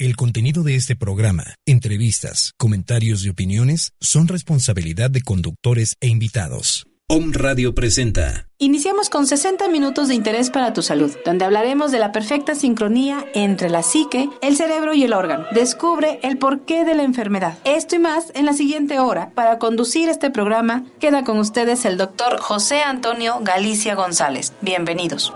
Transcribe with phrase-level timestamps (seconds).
[0.00, 6.86] El contenido de este programa, entrevistas, comentarios y opiniones son responsabilidad de conductores e invitados.
[7.08, 8.46] Om Radio presenta.
[8.58, 13.26] Iniciamos con 60 minutos de interés para tu salud, donde hablaremos de la perfecta sincronía
[13.34, 15.46] entre la psique, el cerebro y el órgano.
[15.50, 17.58] Descubre el porqué de la enfermedad.
[17.64, 19.30] Esto y más en la siguiente hora.
[19.34, 24.52] Para conducir este programa, queda con ustedes el doctor José Antonio Galicia González.
[24.60, 25.32] Bienvenidos.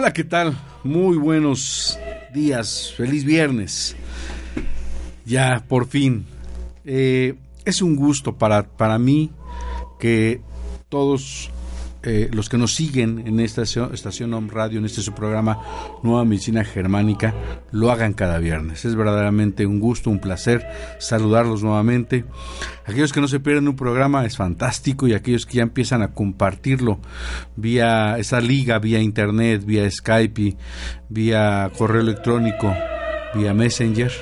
[0.00, 0.58] Hola, ¿qué tal?
[0.82, 1.98] Muy buenos
[2.32, 3.94] días, feliz viernes.
[5.26, 6.24] Ya, por fin.
[6.86, 7.34] Eh,
[7.66, 9.30] es un gusto para, para mí
[9.98, 10.40] que
[10.88, 11.50] todos
[12.02, 15.60] eh, los que nos siguen en esta estación, Home Radio, en este su programa
[16.02, 17.34] Nueva Medicina Germánica,
[17.72, 18.84] lo hagan cada viernes.
[18.84, 20.66] Es verdaderamente un gusto, un placer
[20.98, 22.24] saludarlos nuevamente.
[22.86, 26.12] Aquellos que no se pierden un programa es fantástico y aquellos que ya empiezan a
[26.12, 27.00] compartirlo
[27.56, 30.56] vía esa liga, vía internet, vía Skype,
[31.10, 32.74] vía correo electrónico,
[33.34, 34.12] vía Messenger,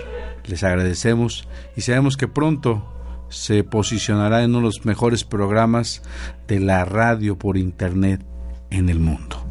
[0.46, 2.97] les agradecemos y sabemos que pronto
[3.28, 6.02] se posicionará en uno de los mejores programas
[6.46, 8.24] de la radio por internet
[8.70, 9.44] en el mundo.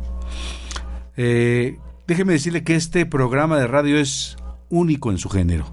[1.16, 4.38] Eh, déjeme decirle que este programa de radio es
[4.70, 5.66] único en su género.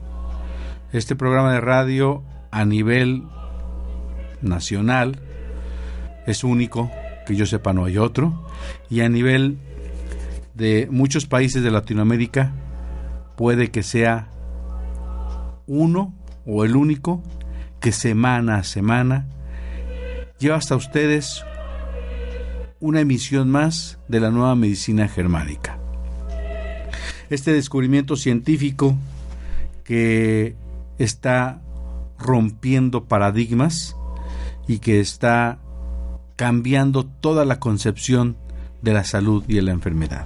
[0.92, 3.24] Este programa de radio a nivel
[4.40, 5.18] nacional
[6.26, 6.90] es único,
[7.26, 8.46] que yo sepa no hay otro,
[8.90, 9.58] y a nivel
[10.54, 12.52] de muchos países de Latinoamérica
[13.36, 14.28] puede que sea
[15.66, 16.14] uno
[16.46, 17.22] o el único
[17.84, 19.26] que semana a semana
[20.38, 21.44] lleva hasta ustedes
[22.80, 25.78] una emisión más de la nueva medicina germánica.
[27.28, 28.96] Este descubrimiento científico
[29.84, 30.56] que
[30.96, 31.60] está
[32.18, 33.94] rompiendo paradigmas
[34.66, 35.58] y que está
[36.36, 38.38] cambiando toda la concepción
[38.80, 40.24] de la salud y de la enfermedad.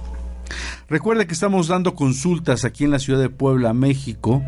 [0.87, 4.41] Recuerde que estamos dando consultas aquí en la ciudad de Puebla, México,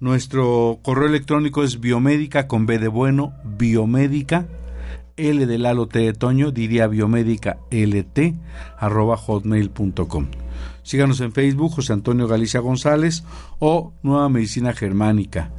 [0.00, 4.46] Nuestro correo electrónico es biomédica con B de bueno, biomédica,
[5.16, 8.36] L de Lalo T de Toño, diría biomédica LT,
[8.78, 10.26] arroba hotmail.com.
[10.84, 13.24] Síganos en Facebook, José Antonio Galicia González
[13.58, 15.50] o Nueva Medicina Germánica.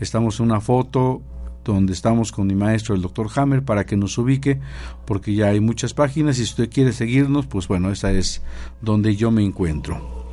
[0.00, 1.22] Estamos en una foto
[1.64, 4.60] donde estamos con mi maestro, el doctor Hammer, para que nos ubique,
[5.04, 8.42] porque ya hay muchas páginas y si usted quiere seguirnos, pues bueno, esa es
[8.80, 10.28] donde yo me encuentro.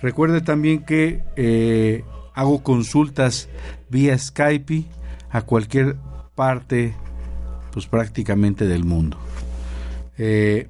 [0.00, 3.48] Recuerde también que eh, hago consultas
[3.88, 4.84] vía Skype
[5.30, 5.96] a cualquier
[6.34, 6.94] parte,
[7.72, 9.16] pues prácticamente del mundo.
[10.18, 10.68] Eh,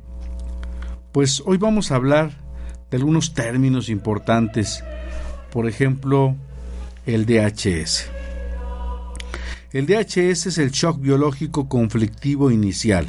[1.12, 2.30] pues hoy vamos a hablar
[2.90, 4.84] de algunos términos importantes,
[5.50, 6.36] por ejemplo,
[7.06, 8.15] el DHS.
[9.72, 13.06] El DHS es el shock biológico conflictivo inicial.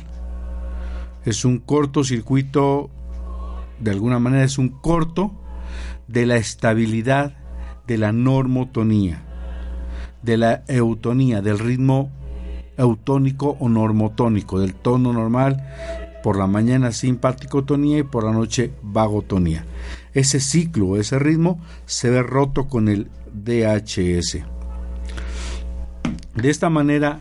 [1.24, 2.90] Es un cortocircuito,
[3.80, 5.32] de alguna manera es un corto
[6.08, 7.36] de la estabilidad
[7.86, 9.22] de la normotonía,
[10.24, 12.12] de la eutonía, del ritmo
[12.76, 15.64] eutónico o normotónico, del tono normal,
[16.24, 19.64] por la mañana simpaticotonía y por la noche vagotonía.
[20.16, 24.57] Ese ciclo, ese ritmo se ve roto con el DHS.
[26.38, 27.20] De esta manera,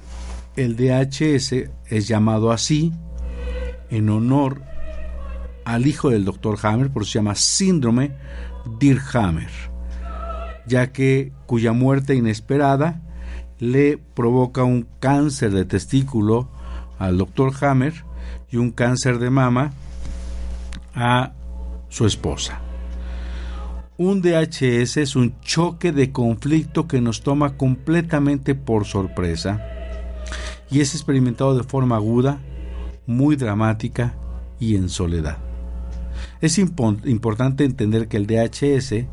[0.57, 2.93] el DHS es llamado así
[3.89, 4.63] en honor
[5.65, 8.13] al hijo del doctor Hammer, por eso se llama síndrome
[8.79, 9.51] Dirhammer,
[10.67, 13.03] ya que cuya muerte inesperada
[13.59, 16.51] le provoca un cáncer de testículo
[16.99, 17.95] al doctor Hammer
[18.51, 19.73] y un cáncer de mama
[20.95, 21.33] a
[21.89, 22.66] su esposa.
[23.99, 29.67] Un DHS es un choque de conflicto que nos toma completamente por sorpresa
[30.71, 32.39] y es experimentado de forma aguda,
[33.07, 34.15] muy dramática
[34.61, 35.39] y en soledad.
[36.43, 39.07] Es importante entender que el DHS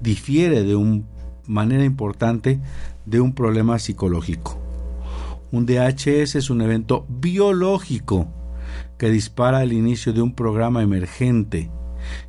[0.00, 1.02] difiere de una
[1.48, 2.60] manera importante
[3.04, 4.56] de un problema psicológico.
[5.50, 8.28] Un DHS es un evento biológico
[8.98, 11.72] que dispara el inicio de un programa emergente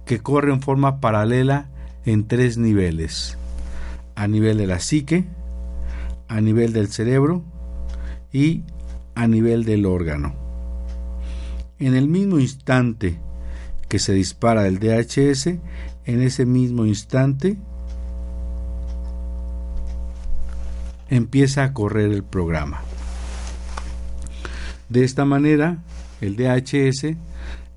[0.06, 1.70] que corre en forma paralela
[2.06, 3.38] en tres niveles.
[4.16, 5.26] A nivel de la psique,
[6.28, 7.44] a nivel del cerebro
[8.32, 8.64] y
[9.16, 10.36] a nivel del órgano.
[11.80, 13.18] en el mismo instante
[13.90, 15.48] que se dispara el DHS,
[16.06, 17.58] en ese mismo instante
[21.10, 22.82] empieza a correr el programa.
[24.90, 25.84] De esta manera,
[26.22, 27.18] el DHS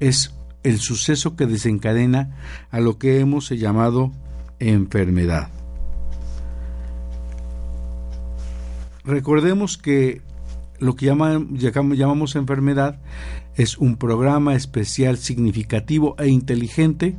[0.00, 0.35] es
[0.66, 2.36] el suceso que desencadena
[2.72, 4.10] a lo que hemos llamado
[4.58, 5.48] enfermedad.
[9.04, 10.22] Recordemos que
[10.80, 13.00] lo que llamamos enfermedad
[13.54, 17.16] es un programa especial significativo e inteligente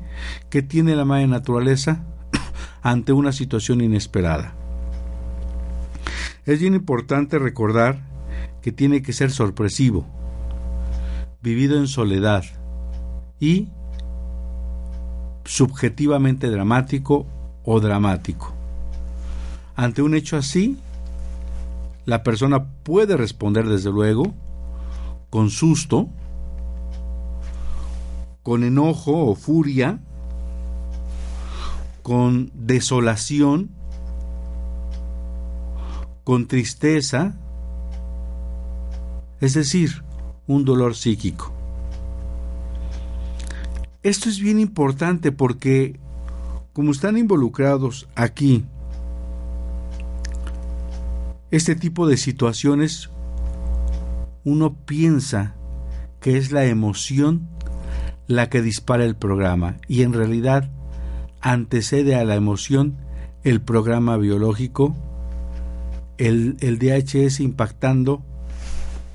[0.50, 2.03] que tiene la madre naturaleza
[2.81, 4.55] ante una situación inesperada.
[6.45, 8.01] Es bien importante recordar
[8.61, 10.05] que tiene que ser sorpresivo,
[11.41, 12.43] vivido en soledad
[13.39, 13.69] y
[15.45, 17.25] subjetivamente dramático
[17.63, 18.54] o dramático.
[19.75, 20.78] Ante un hecho así,
[22.06, 24.34] la persona puede responder desde luego
[25.30, 26.07] con susto,
[28.44, 30.00] con enojo o furia,
[32.01, 33.72] con desolación,
[36.24, 37.36] con tristeza,
[39.42, 40.04] es decir,
[40.48, 41.56] un dolor psíquico.
[44.07, 46.00] Esto es bien importante porque
[46.71, 48.63] como están involucrados aquí
[51.51, 53.09] este tipo de situaciones,
[54.45, 55.56] uno piensa
[56.21, 57.50] que es la emoción
[58.27, 60.69] la que dispara el programa y en realidad
[61.42, 62.95] antecede a la emoción
[63.44, 64.95] el programa biológico,
[66.18, 68.24] el, DHS impactando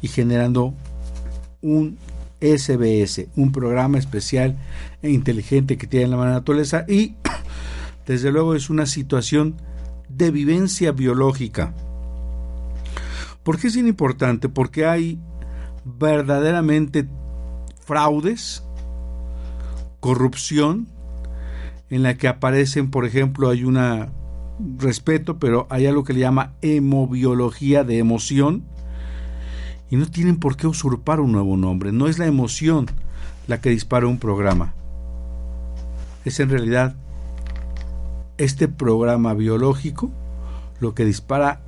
[0.03, 0.75] y generando
[1.63, 1.97] un
[2.43, 4.59] SBS, un programa especial
[5.01, 7.15] e inteligente que tiene la naturaleza y
[8.07, 9.57] desde luego es una situación
[10.09, 11.73] de vivencia biológica
[13.43, 14.49] ¿Por qué es importante?
[14.49, 15.19] Porque hay
[15.85, 17.09] verdaderamente
[17.85, 18.63] fraudes,
[20.01, 20.87] corrupción,
[21.91, 24.13] en la que aparecen, por ejemplo, hay una
[24.79, 28.65] respeto, pero hay algo que le llama hemobiología de emoción,
[29.93, 31.93] y no tienen por qué usurpar un nuevo nombre.
[31.93, 32.87] No es la emoción
[33.47, 34.73] la que dispara un programa.
[36.25, 36.97] Es en realidad
[38.39, 40.11] este programa biológico
[40.81, 41.61] lo que dispara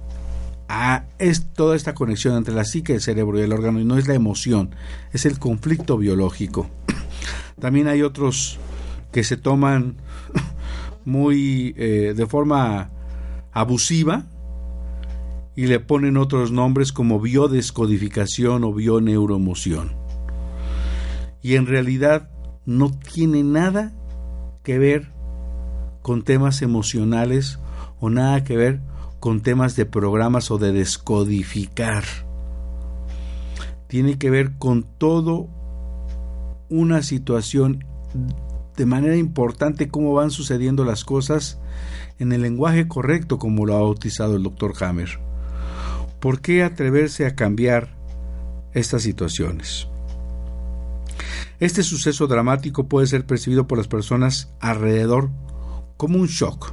[1.19, 4.09] es toda esta conexión entre la psique, el cerebro y el órgano y no es
[4.09, 4.75] la emoción,
[5.13, 6.71] es el conflicto biológico.
[7.61, 8.59] También hay otros
[9.13, 9.97] que se toman
[11.05, 12.89] muy eh, de forma
[13.53, 14.25] abusiva
[15.57, 19.93] y le ponen otros nombres como biodescodificación o bioneuroemoción.
[21.43, 22.31] Y en realidad
[22.65, 23.93] no tiene nada
[24.63, 25.13] que ver
[26.03, 27.59] con temas emocionales
[28.01, 28.81] o nada que ver
[29.21, 32.05] con temas de programas o de descodificar.
[33.87, 35.49] Tiene que ver con todo
[36.69, 37.85] una situación
[38.77, 41.61] de manera importante cómo van sucediendo las cosas
[42.19, 45.21] en el lenguaje correcto como lo ha bautizado el doctor Hammer.
[46.25, 47.99] ¿Por qué atreverse a cambiar
[48.73, 49.89] estas situaciones?
[51.61, 55.29] Este suceso dramático puede ser percibido por las personas alrededor
[55.99, 56.73] como un shock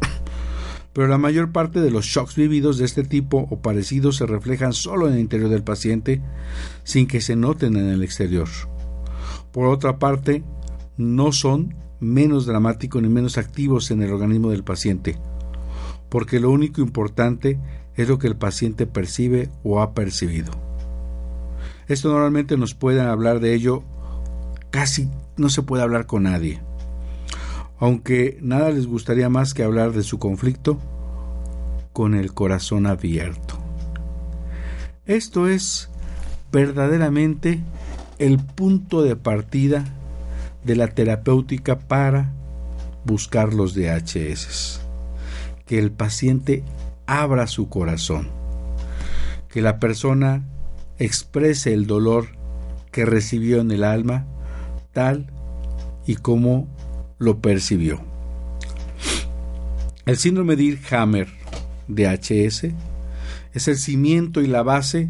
[0.92, 4.72] pero la mayor parte de los shocks vividos de este tipo o parecidos se reflejan
[4.72, 6.22] solo en el interior del paciente
[6.84, 8.46] sin que se noten en el exterior.
[9.50, 10.44] Por otra parte,
[10.96, 15.18] no son menos dramáticos ni menos activos en el organismo del paciente,
[16.08, 17.58] porque lo único importante
[17.96, 20.52] es lo que el paciente percibe o ha percibido.
[21.88, 23.82] Esto normalmente nos puede hablar de ello,
[24.70, 26.60] casi no se puede hablar con nadie
[27.78, 30.78] aunque nada les gustaría más que hablar de su conflicto
[31.92, 33.58] con el corazón abierto.
[35.06, 35.90] Esto es
[36.50, 37.60] verdaderamente
[38.18, 39.84] el punto de partida
[40.64, 42.32] de la terapéutica para
[43.04, 44.80] buscar los DHS.
[45.66, 46.62] Que el paciente
[47.06, 48.28] abra su corazón,
[49.48, 50.44] que la persona
[50.98, 52.28] exprese el dolor
[52.90, 54.26] que recibió en el alma
[54.92, 55.26] tal
[56.06, 56.68] y como
[57.18, 58.00] lo percibió.
[60.06, 61.28] El síndrome de Hammer
[61.88, 62.68] DHS
[63.52, 65.08] es el cimiento y la base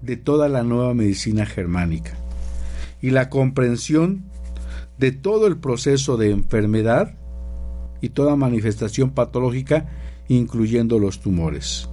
[0.00, 2.12] de toda la nueva medicina germánica
[3.02, 4.24] y la comprensión
[4.98, 7.14] de todo el proceso de enfermedad
[8.00, 9.88] y toda manifestación patológica,
[10.36, 11.88] incluyendo los tumores.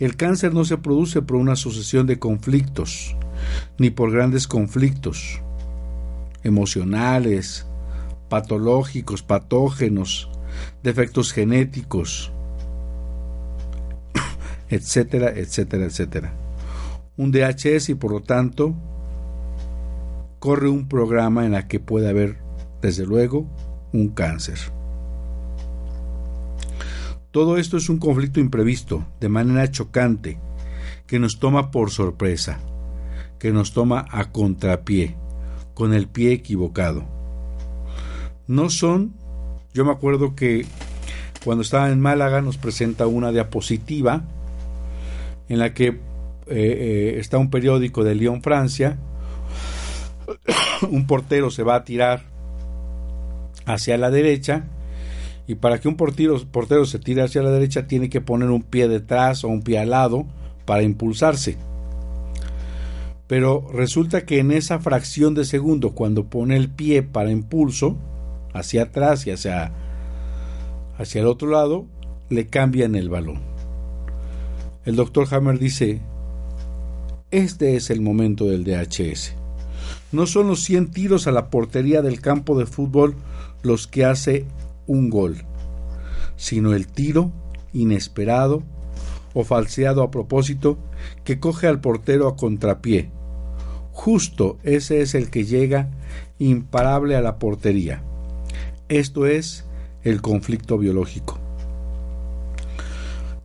[0.00, 3.16] El cáncer no se produce por una sucesión de conflictos,
[3.78, 5.40] ni por grandes conflictos
[6.42, 7.64] emocionales,
[8.28, 10.28] patológicos, patógenos,
[10.82, 12.32] defectos genéticos,
[14.68, 16.34] etcétera, etcétera, etcétera.
[17.16, 18.74] Un DHS y por lo tanto
[20.40, 22.38] corre un programa en la que puede haber,
[22.82, 23.46] desde luego,
[23.92, 24.58] un cáncer.
[27.34, 30.38] Todo esto es un conflicto imprevisto, de manera chocante,
[31.08, 32.60] que nos toma por sorpresa,
[33.40, 35.16] que nos toma a contrapié,
[35.74, 37.04] con el pie equivocado.
[38.46, 39.14] No son,
[39.72, 40.64] yo me acuerdo que
[41.44, 44.22] cuando estaba en Málaga nos presenta una diapositiva
[45.48, 45.96] en la que eh,
[46.46, 48.96] eh, está un periódico de Lyon, Francia,
[50.88, 52.22] un portero se va a tirar
[53.66, 54.68] hacia la derecha
[55.46, 58.88] y para que un portero, se tire hacia la derecha tiene que poner un pie
[58.88, 60.24] detrás o un pie al lado
[60.64, 61.58] para impulsarse.
[63.26, 67.96] Pero resulta que en esa fracción de segundo, cuando pone el pie para impulso,
[68.52, 69.72] hacia atrás y hacia,
[70.96, 71.86] hacia el otro lado,
[72.30, 73.40] le cambian el balón.
[74.84, 76.00] El doctor Hammer dice,
[77.30, 79.34] este es el momento del DHS.
[80.12, 83.16] No son los 100 tiros a la portería del campo de fútbol
[83.62, 84.44] los que hace
[84.86, 85.44] un gol,
[86.36, 87.32] sino el tiro
[87.72, 88.62] inesperado
[89.34, 90.78] o falseado a propósito
[91.24, 93.10] que coge al portero a contrapié.
[93.92, 95.90] Justo ese es el que llega
[96.38, 98.02] imparable a la portería.
[98.88, 99.64] Esto es
[100.02, 101.38] el conflicto biológico.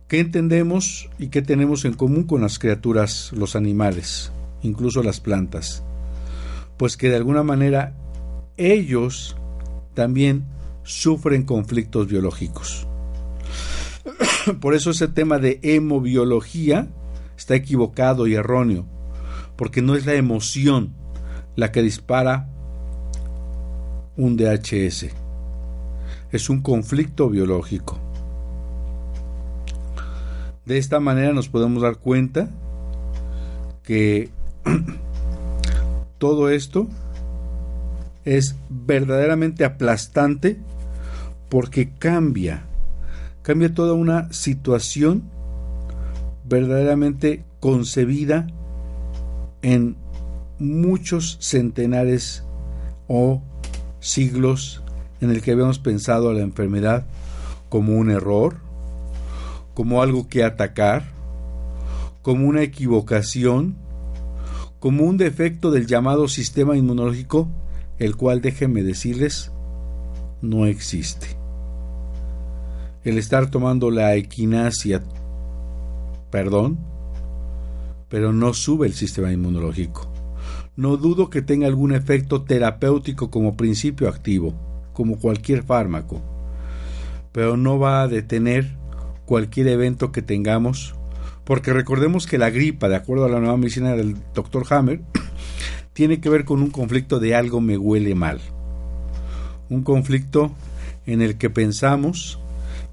[0.08, 5.84] ¿Qué entendemos y qué tenemos en común con las criaturas, los animales, incluso las plantas?
[6.76, 7.94] Pues que de alguna manera
[8.56, 9.36] ellos
[9.94, 10.44] también
[10.90, 12.86] sufren conflictos biológicos.
[14.60, 16.88] Por eso ese tema de hemobiología
[17.36, 18.86] está equivocado y erróneo,
[19.56, 20.92] porque no es la emoción
[21.54, 22.48] la que dispara
[24.16, 25.06] un DHS,
[26.32, 27.98] es un conflicto biológico.
[30.66, 32.50] De esta manera nos podemos dar cuenta
[33.84, 34.30] que
[36.18, 36.88] todo esto
[38.24, 40.58] es verdaderamente aplastante
[41.50, 42.62] porque cambia,
[43.42, 45.24] cambia toda una situación
[46.48, 48.46] verdaderamente concebida
[49.60, 49.96] en
[50.58, 52.44] muchos centenares
[53.08, 53.42] o
[53.98, 54.82] siglos
[55.20, 57.04] en el que habíamos pensado a la enfermedad
[57.68, 58.56] como un error,
[59.74, 61.04] como algo que atacar,
[62.22, 63.76] como una equivocación,
[64.78, 67.48] como un defecto del llamado sistema inmunológico,
[67.98, 69.50] el cual déjenme decirles,
[70.40, 71.39] no existe.
[73.02, 75.02] El estar tomando la equinacia,
[76.30, 76.78] perdón,
[78.10, 80.12] pero no sube el sistema inmunológico.
[80.76, 84.54] No dudo que tenga algún efecto terapéutico como principio activo,
[84.92, 86.20] como cualquier fármaco,
[87.32, 88.76] pero no va a detener
[89.24, 90.94] cualquier evento que tengamos,
[91.44, 94.64] porque recordemos que la gripa, de acuerdo a la nueva medicina del Dr.
[94.68, 95.00] Hammer,
[95.94, 98.40] tiene que ver con un conflicto de algo me huele mal.
[99.70, 100.50] Un conflicto
[101.06, 102.40] en el que pensamos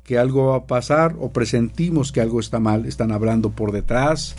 [0.08, 4.36] que algo va a pasar o presentimos que algo está mal, están hablando por detrás,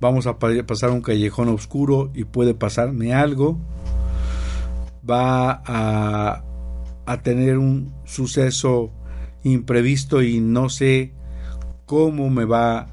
[0.00, 3.58] vamos a pasar un callejón oscuro y puede pasarme algo,
[5.08, 6.42] va a,
[7.22, 8.90] tener un suceso
[9.44, 11.12] imprevisto y no sé
[11.84, 12.88] cómo me va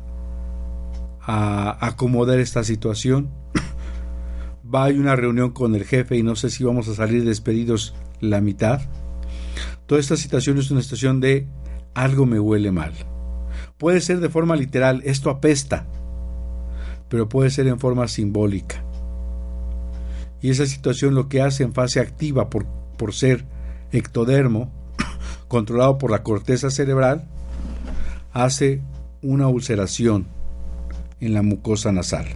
[1.21, 3.29] a acomodar esta situación.
[4.75, 7.95] Va a una reunión con el jefe y no sé si vamos a salir despedidos
[8.19, 8.81] la mitad.
[9.87, 11.47] Toda esta situación es una situación de
[11.93, 12.93] algo me huele mal.
[13.77, 15.85] Puede ser de forma literal, esto apesta,
[17.07, 18.83] pero puede ser en forma simbólica.
[20.41, 22.65] Y esa situación lo que hace en fase activa por,
[22.97, 23.45] por ser
[23.91, 24.71] ectodermo,
[25.47, 27.27] controlado por la corteza cerebral,
[28.31, 28.81] hace
[29.21, 30.27] una ulceración
[31.19, 32.27] en la mucosa nasal.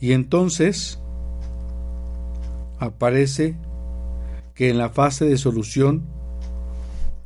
[0.00, 1.00] Y entonces
[2.78, 3.56] aparece
[4.54, 6.04] que en la fase de solución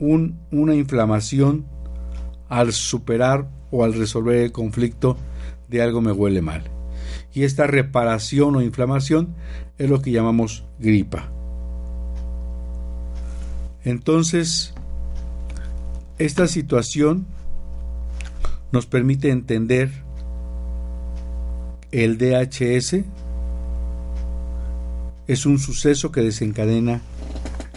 [0.03, 1.65] un, una inflamación
[2.49, 5.17] al superar o al resolver el conflicto
[5.69, 6.65] de algo me huele mal.
[7.33, 9.35] Y esta reparación o inflamación
[9.79, 11.31] es lo que llamamos gripa.
[13.85, 14.75] Entonces,
[16.19, 17.27] esta situación
[18.73, 19.91] nos permite entender
[21.93, 23.05] el DHS
[25.29, 27.03] es un suceso que desencadena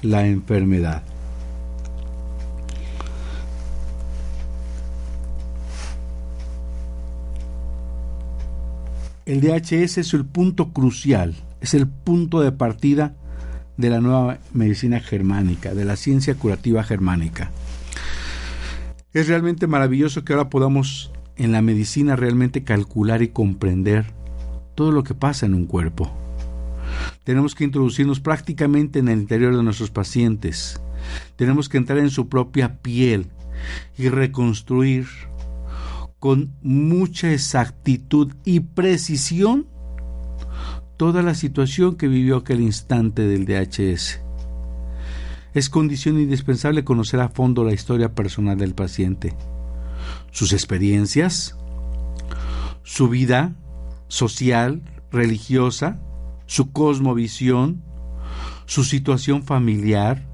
[0.01, 1.03] la enfermedad.
[9.25, 13.15] El DHS es el punto crucial, es el punto de partida
[13.75, 17.49] de la nueva medicina germánica, de la ciencia curativa germánica.
[19.13, 24.05] Es realmente maravilloso que ahora podamos en la medicina realmente calcular y comprender
[24.75, 26.11] todo lo que pasa en un cuerpo.
[27.23, 30.79] Tenemos que introducirnos prácticamente en el interior de nuestros pacientes.
[31.35, 33.31] Tenemos que entrar en su propia piel
[33.97, 35.07] y reconstruir
[36.25, 39.67] con mucha exactitud y precisión
[40.97, 44.21] toda la situación que vivió aquel instante del DHS.
[45.53, 49.35] Es condición indispensable conocer a fondo la historia personal del paciente,
[50.31, 51.57] sus experiencias,
[52.81, 53.53] su vida
[54.07, 55.99] social, religiosa,
[56.47, 57.83] su cosmovisión,
[58.65, 60.25] su situación familiar,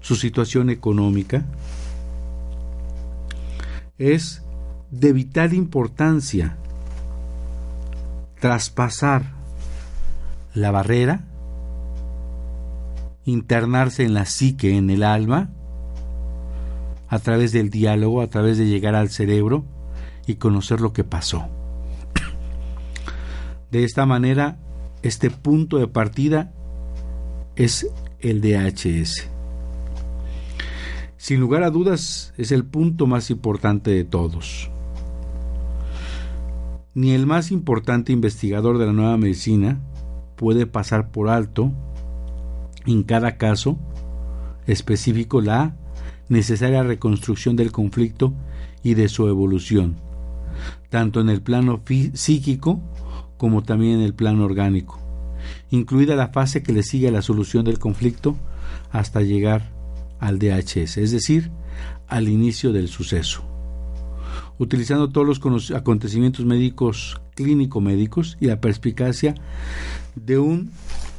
[0.00, 1.46] su situación económica.
[3.96, 4.41] Es
[4.92, 6.56] de vital importancia
[8.40, 9.32] traspasar
[10.54, 11.24] la barrera,
[13.24, 15.50] internarse en la psique, en el alma,
[17.08, 19.64] a través del diálogo, a través de llegar al cerebro
[20.26, 21.48] y conocer lo que pasó.
[23.70, 24.58] De esta manera,
[25.02, 26.52] este punto de partida
[27.56, 27.86] es
[28.20, 29.28] el DHS.
[31.16, 34.70] Sin lugar a dudas, es el punto más importante de todos.
[36.94, 39.80] Ni el más importante investigador de la nueva medicina
[40.36, 41.72] puede pasar por alto
[42.86, 43.78] en cada caso
[44.66, 45.74] específico la
[46.28, 48.34] necesaria reconstrucción del conflicto
[48.82, 49.96] y de su evolución,
[50.90, 51.82] tanto en el plano
[52.14, 52.80] psíquico
[53.38, 54.98] como también en el plano orgánico,
[55.70, 58.36] incluida la fase que le sigue a la solución del conflicto
[58.90, 59.70] hasta llegar
[60.20, 61.50] al DHS, es decir,
[62.06, 63.51] al inicio del suceso.
[64.58, 69.34] Utilizando todos los acontecimientos médicos, clínico-médicos y la perspicacia
[70.14, 70.70] de un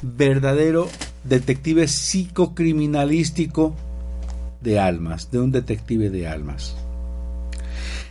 [0.01, 0.87] verdadero
[1.23, 3.75] detective psicocriminalístico
[4.61, 6.75] de almas, de un detective de almas.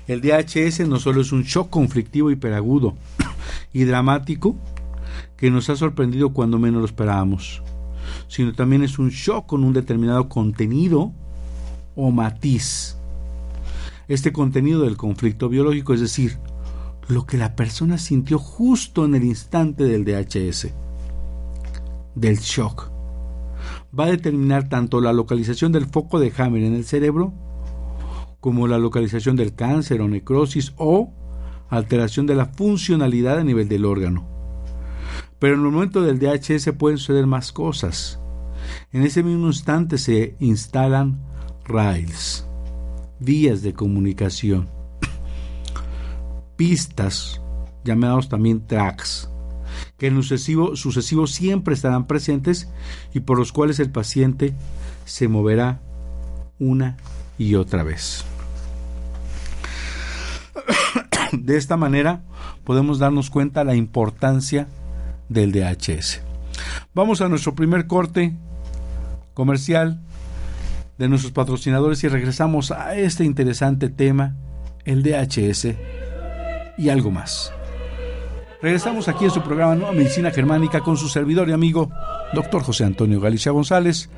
[0.08, 2.94] El DHS no solo es un shock conflictivo hiperagudo
[3.72, 4.56] y dramático
[5.36, 7.62] que nos ha sorprendido cuando menos lo esperábamos,
[8.28, 11.12] sino también es un shock con un determinado contenido
[11.94, 12.96] o matiz.
[14.08, 16.38] Este contenido del conflicto biológico, es decir,
[17.08, 20.68] lo que la persona sintió justo en el instante del DHS,
[22.14, 22.90] del shock.
[23.98, 27.32] Va a determinar tanto la localización del foco de Hammer en el cerebro
[28.40, 31.12] como la localización del cáncer o necrosis o
[31.68, 34.26] alteración de la funcionalidad a nivel del órgano.
[35.38, 38.18] Pero en el momento del DHS pueden suceder más cosas.
[38.92, 41.20] En ese mismo instante se instalan
[41.64, 42.46] rails,
[43.22, 44.68] vías de comunicación
[46.62, 47.40] pistas,
[47.82, 49.28] llamados también tracks,
[49.98, 52.68] que en sucesivo, sucesivo siempre estarán presentes
[53.12, 54.54] y por los cuales el paciente
[55.04, 55.80] se moverá
[56.60, 56.96] una
[57.36, 58.24] y otra vez.
[61.32, 62.22] De esta manera
[62.62, 64.68] podemos darnos cuenta la importancia
[65.28, 66.20] del DHS.
[66.94, 68.36] Vamos a nuestro primer corte
[69.34, 70.00] comercial
[70.98, 74.36] de nuestros patrocinadores y regresamos a este interesante tema,
[74.84, 75.68] el DHS
[76.78, 77.52] y algo más.
[78.60, 81.90] Regresamos aquí en su programa Nueva Medicina Germánica con su servidor y amigo,
[82.32, 84.08] doctor José Antonio Galicia González,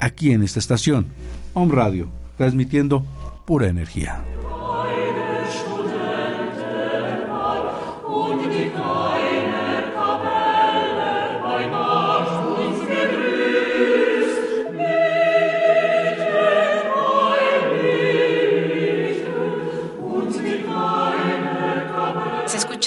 [0.00, 1.06] aquí en esta estación,
[1.54, 3.04] Home Radio, transmitiendo
[3.44, 4.24] pura energía.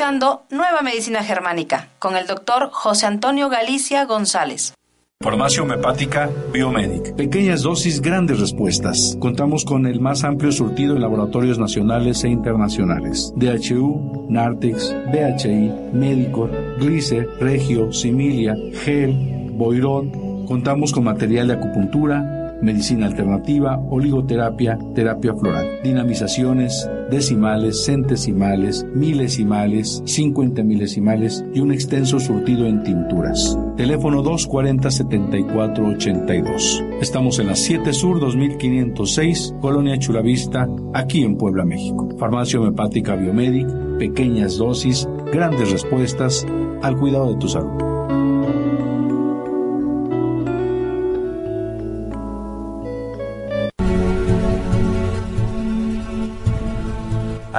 [0.09, 4.73] Nueva Medicina Germánica con el doctor José Antonio Galicia González.
[5.21, 7.13] Farmacia homeopática Biomedic.
[7.15, 9.15] Pequeñas dosis, grandes respuestas.
[9.19, 13.31] Contamos con el más amplio surtido en laboratorios nacionales e internacionales.
[13.35, 20.47] DHU, Nartex, BHI, Médico, Glicer, Regio, Similia, Gel, Boirón.
[20.47, 30.63] Contamos con material de acupuntura, medicina alternativa, oligoterapia, terapia floral, dinamizaciones, decimales, centesimales, milesimales, 50
[30.63, 33.57] milesimales y un extenso surtido en tinturas.
[33.77, 36.99] Teléfono 240-7482.
[37.01, 42.09] Estamos en la 7 Sur 2506, Colonia Chulavista, aquí en Puebla, México.
[42.17, 43.67] Farmacia homeopática Biomedic,
[43.97, 46.45] pequeñas dosis, grandes respuestas
[46.81, 47.88] al cuidado de tu salud.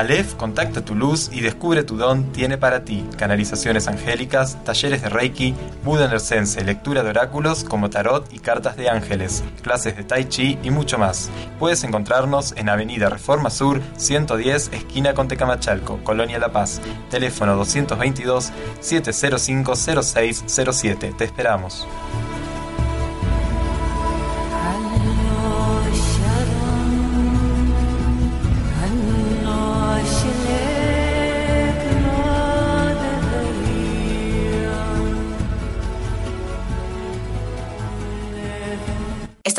[0.01, 5.11] Aleph contacta tu luz y descubre tu don tiene para ti canalizaciones angélicas, talleres de
[5.11, 10.27] Reiki, Buda Nersense, lectura de oráculos como tarot y cartas de ángeles, clases de Tai
[10.27, 11.29] Chi y mucho más.
[11.59, 16.81] Puedes encontrarnos en Avenida Reforma Sur 110, esquina con Tecamachalco, Colonia La Paz.
[17.11, 21.15] Teléfono 222 705 0607.
[21.19, 21.87] Te esperamos.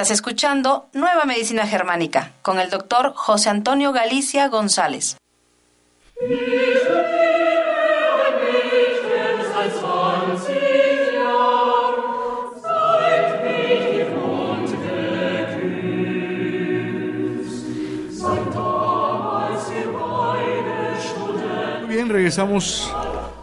[0.01, 5.15] Estás escuchando Nueva Medicina Germánica con el doctor José Antonio Galicia González.
[21.85, 22.91] Muy bien, regresamos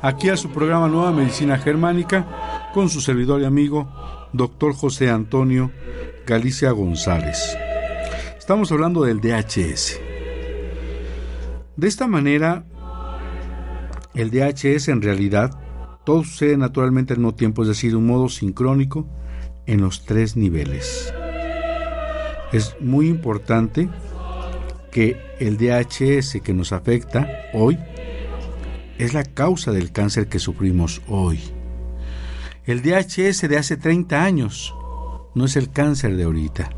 [0.02, 2.26] aquí a su programa Nueva Medicina Germánica
[2.74, 3.86] con su servidor y amigo,
[4.32, 5.70] doctor José Antonio
[6.28, 7.56] Galicia González.
[8.38, 9.98] Estamos hablando del DHS.
[11.74, 12.66] De esta manera,
[14.14, 15.58] el DHS en realidad
[16.04, 19.08] todo sucede naturalmente al mismo tiempo, es decir, un modo sincrónico
[19.64, 21.14] en los tres niveles.
[22.52, 23.88] Es muy importante
[24.92, 27.78] que el DHS que nos afecta hoy
[28.98, 31.40] es la causa del cáncer que sufrimos hoy.
[32.66, 34.74] El DHS de hace 30 años
[35.38, 36.70] no es el cáncer de ahorita.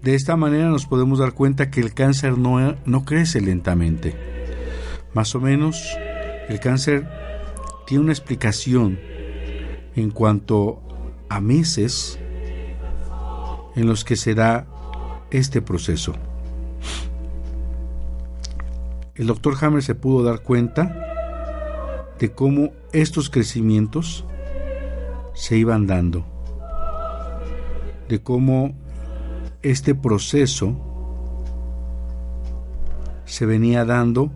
[0.00, 4.14] De esta manera nos podemos dar cuenta que el cáncer no, no crece lentamente.
[5.14, 5.96] Más o menos,
[6.48, 7.08] el cáncer
[7.86, 8.98] tiene una explicación
[9.96, 10.80] en cuanto
[11.28, 12.18] a meses
[13.74, 14.66] en los que se da
[15.32, 16.14] este proceso.
[19.16, 24.24] El doctor Hammer se pudo dar cuenta de cómo estos crecimientos
[25.34, 26.24] se iban dando,
[28.08, 28.74] de cómo
[29.62, 30.76] este proceso
[33.24, 34.30] se venía dando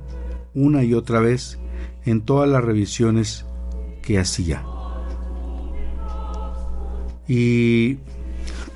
[0.54, 1.59] una y otra vez
[2.04, 3.44] en todas las revisiones
[4.00, 4.64] que hacía.
[7.28, 7.98] Y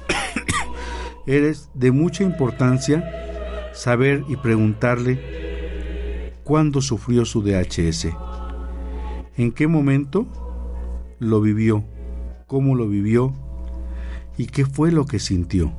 [1.26, 8.09] eres de mucha importancia saber y preguntarle cuándo sufrió su DHS,
[9.37, 10.26] en qué momento
[11.20, 11.85] lo vivió,
[12.50, 13.32] cómo lo vivió
[14.36, 15.72] y qué fue lo que sintió.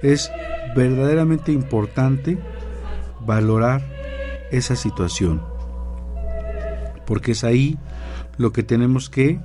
[0.00, 0.32] Es
[0.74, 2.38] verdaderamente importante
[3.26, 3.82] valorar
[4.50, 5.42] esa situación,
[7.04, 7.78] porque es ahí
[8.38, 9.38] lo que tenemos que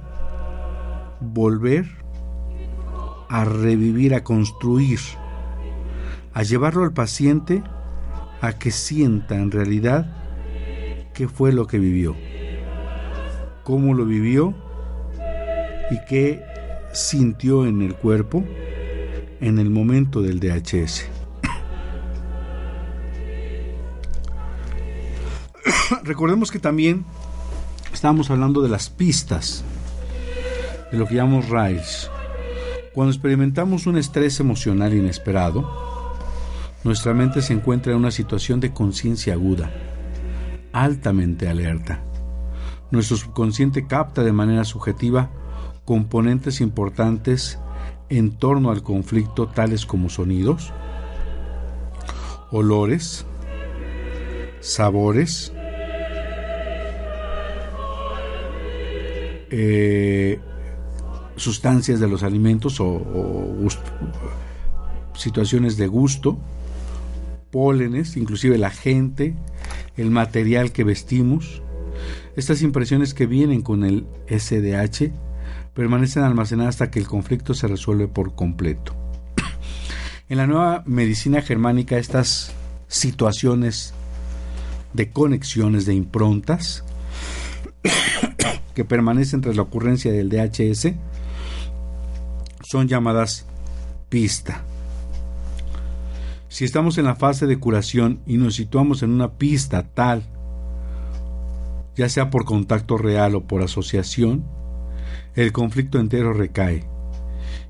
[1.19, 1.85] volver
[3.27, 4.99] a revivir, a construir,
[6.33, 7.61] a llevarlo al paciente
[8.39, 10.15] a que sienta en realidad
[11.13, 12.15] qué fue lo que vivió,
[13.65, 14.70] cómo lo vivió
[15.91, 16.43] y qué
[16.93, 18.43] sintió en el cuerpo
[19.41, 21.05] en el momento del DHS.
[26.03, 27.05] Recordemos que también
[27.93, 29.65] estábamos hablando de las pistas,
[30.91, 32.09] de lo que llamamos rails.
[32.93, 35.91] Cuando experimentamos un estrés emocional inesperado,
[36.83, 39.71] nuestra mente se encuentra en una situación de conciencia aguda,
[40.71, 42.01] altamente alerta.
[42.91, 45.29] Nuestro subconsciente capta de manera subjetiva
[45.91, 47.59] componentes importantes
[48.07, 50.71] en torno al conflicto tales como sonidos,
[52.49, 53.25] olores,
[54.61, 55.51] sabores,
[59.49, 60.39] eh,
[61.35, 63.67] sustancias de los alimentos o,
[65.13, 66.37] situaciones de gusto,
[67.51, 69.35] pólenes, inclusive la gente,
[69.97, 71.61] el material que vestimos.
[72.37, 75.11] Estas impresiones que vienen con el SDH
[75.73, 78.95] permanecen almacenadas hasta que el conflicto se resuelve por completo.
[80.29, 82.53] En la nueva medicina germánica estas
[82.87, 83.93] situaciones
[84.93, 86.83] de conexiones, de improntas,
[88.75, 90.93] que permanecen tras la ocurrencia del DHS,
[92.63, 93.45] son llamadas
[94.09, 94.63] pista.
[96.47, 100.23] Si estamos en la fase de curación y nos situamos en una pista tal,
[101.95, 104.43] ya sea por contacto real o por asociación,
[105.35, 106.83] el conflicto entero recae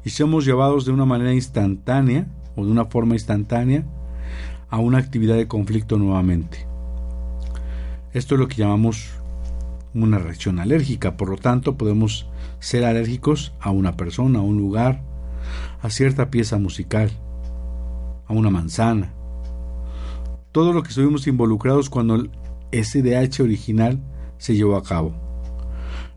[0.03, 3.85] y somos llevados de una manera instantánea o de una forma instantánea
[4.69, 6.65] a una actividad de conflicto nuevamente.
[8.13, 9.09] Esto es lo que llamamos
[9.93, 12.27] una reacción alérgica, por lo tanto podemos
[12.59, 15.01] ser alérgicos a una persona, a un lugar,
[15.81, 17.11] a cierta pieza musical,
[18.27, 19.13] a una manzana,
[20.51, 22.31] todo lo que estuvimos involucrados cuando el
[22.71, 23.99] SDH original
[24.37, 25.13] se llevó a cabo.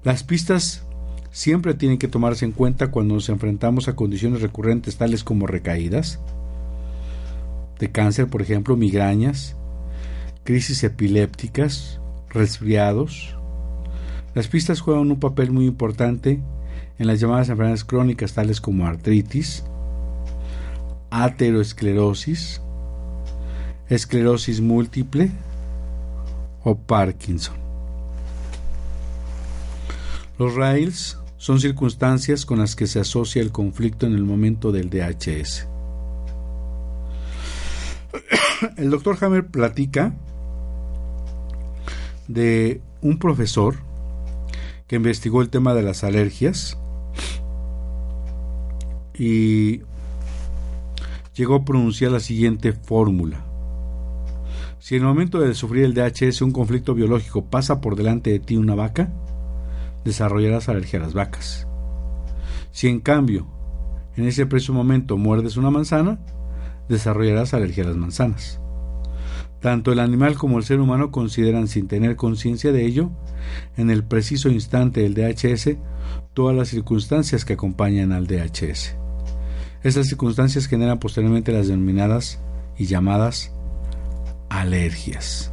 [0.03, 0.85] Las pistas
[1.35, 6.21] siempre tienen que tomarse en cuenta cuando nos enfrentamos a condiciones recurrentes tales como recaídas
[7.81, 9.57] de cáncer, por ejemplo, migrañas,
[10.45, 11.99] crisis epilépticas,
[12.31, 13.37] resfriados.
[14.37, 16.41] Las pistas juegan un papel muy importante
[17.01, 19.65] en las llamadas enfermedades crónicas tales como artritis,
[21.11, 22.61] ateroesclerosis,
[23.89, 25.33] esclerosis múltiple
[26.63, 27.57] o Parkinson.
[30.39, 34.89] Los rails son circunstancias con las que se asocia el conflicto en el momento del
[34.89, 35.69] DHS.
[38.79, 40.15] El doctor Hammer platica
[42.29, 43.77] de un profesor
[44.87, 46.79] que investigó el tema de las alergias
[49.13, 49.83] y
[51.35, 53.45] llegó a pronunciar la siguiente fórmula.
[54.79, 58.39] Si en el momento de sufrir el DHS un conflicto biológico pasa por delante de
[58.39, 59.13] ti una vaca,
[60.05, 61.67] desarrollarás alergia a las vacas.
[62.73, 63.47] Si en cambio,
[64.17, 66.19] en ese preciso momento muerdes una manzana,
[66.89, 68.61] desarrollarás alergia a las manzanas.
[69.61, 73.11] Tanto el animal como el ser humano consideran sin tener conciencia de ello,
[73.77, 75.77] en el preciso instante del DHS,
[76.35, 78.95] todas las circunstancias que acompañan al DHS.
[79.83, 82.41] Estas circunstancias generan posteriormente las denominadas
[82.77, 83.53] y llamadas
[84.49, 85.51] alergias.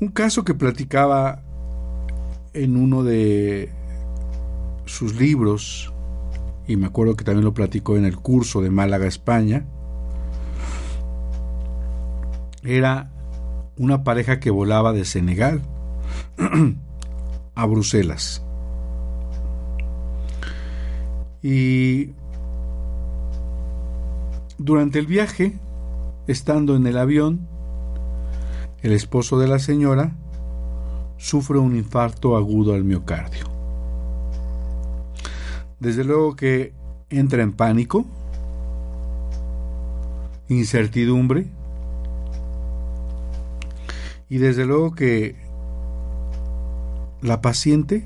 [0.00, 1.42] Un caso que platicaba
[2.52, 3.70] en uno de
[4.86, 5.92] sus libros,
[6.66, 9.64] y me acuerdo que también lo platicó en el curso de Málaga, España,
[12.62, 13.10] era
[13.76, 15.62] una pareja que volaba de Senegal
[17.54, 18.42] a Bruselas.
[21.42, 22.12] Y
[24.58, 25.58] durante el viaje,
[26.26, 27.48] estando en el avión,
[28.82, 30.16] el esposo de la señora
[31.20, 33.44] sufre un infarto agudo al miocardio.
[35.78, 36.72] Desde luego que
[37.10, 38.06] entra en pánico,
[40.48, 41.46] incertidumbre,
[44.30, 45.36] y desde luego que
[47.20, 48.02] la paciente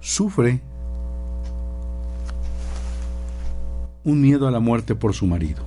[0.00, 0.60] sufre
[4.04, 5.64] un miedo a la muerte por su marido.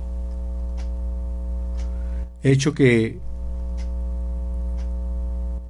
[2.42, 3.18] Hecho que,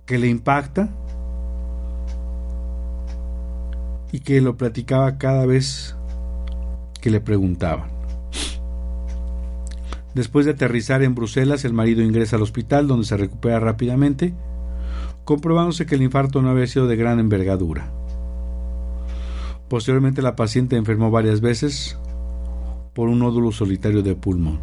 [0.06, 0.88] que le impacta
[4.12, 5.96] y que lo platicaba cada vez
[7.00, 7.90] que le preguntaban.
[10.14, 14.32] Después de aterrizar en Bruselas, el marido ingresa al hospital donde se recupera rápidamente,
[15.24, 17.90] comprobándose que el infarto no había sido de gran envergadura.
[19.68, 21.98] Posteriormente la paciente enfermó varias veces
[22.94, 24.60] por un nódulo solitario de pulmón.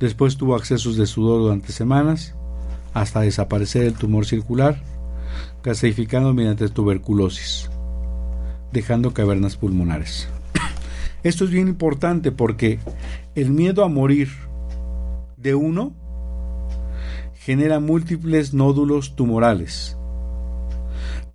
[0.00, 2.34] Después tuvo accesos de sudor durante semanas
[3.00, 4.80] hasta desaparecer el tumor circular,
[5.62, 7.70] gasificando mediante tuberculosis,
[8.72, 10.28] dejando cavernas pulmonares.
[11.22, 12.80] Esto es bien importante porque
[13.34, 14.28] el miedo a morir
[15.36, 15.92] de uno
[17.34, 19.96] genera múltiples nódulos tumorales,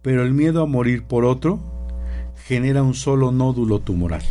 [0.02, 1.62] pero el miedo a morir por otro
[2.46, 4.24] genera un solo nódulo tumoral.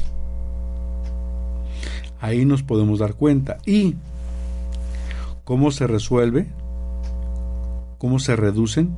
[2.20, 3.56] Ahí nos podemos dar cuenta.
[3.66, 3.96] ¿Y
[5.44, 6.46] cómo se resuelve?
[8.02, 8.96] ¿Cómo se reducen?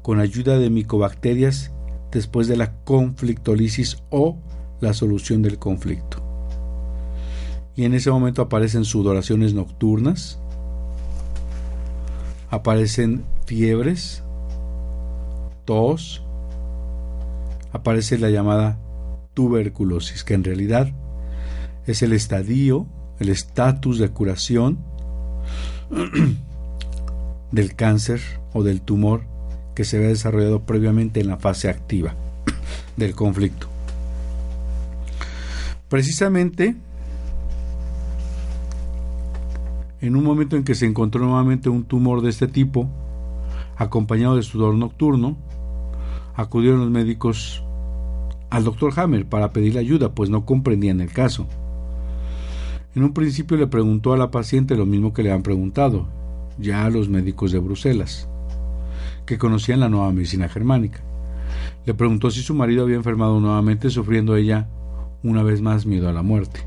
[0.00, 1.70] Con ayuda de micobacterias
[2.10, 4.38] después de la conflictolisis o
[4.80, 6.22] la solución del conflicto.
[7.76, 10.38] Y en ese momento aparecen sudoraciones nocturnas,
[12.48, 14.22] aparecen fiebres,
[15.66, 16.22] tos,
[17.70, 18.78] aparece la llamada
[19.34, 20.90] tuberculosis, que en realidad
[21.86, 22.86] es el estadio,
[23.18, 24.78] el estatus de curación
[27.52, 28.20] del cáncer
[28.52, 29.22] o del tumor
[29.74, 32.14] que se había desarrollado previamente en la fase activa
[32.96, 33.68] del conflicto.
[35.88, 36.76] Precisamente
[40.00, 42.88] en un momento en que se encontró nuevamente un tumor de este tipo,
[43.76, 45.36] acompañado de sudor nocturno,
[46.34, 47.64] acudieron los médicos
[48.50, 51.46] al doctor Hammer para pedirle ayuda, pues no comprendían el caso.
[52.94, 56.06] En un principio le preguntó a la paciente lo mismo que le han preguntado,
[56.58, 58.28] ya a los médicos de Bruselas,
[59.26, 61.00] que conocían la nueva medicina germánica.
[61.86, 64.68] Le preguntó si su marido había enfermado nuevamente, sufriendo ella
[65.22, 66.60] una vez más miedo a la muerte.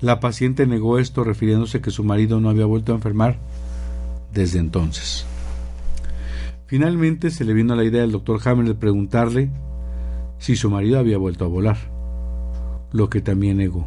[0.00, 3.36] La paciente negó esto refiriéndose que su marido no había vuelto a enfermar
[4.32, 5.24] desde entonces.
[6.66, 9.50] Finalmente se le vino la idea al doctor Hammer de preguntarle
[10.38, 11.76] si su marido había vuelto a volar,
[12.92, 13.86] lo que también negó.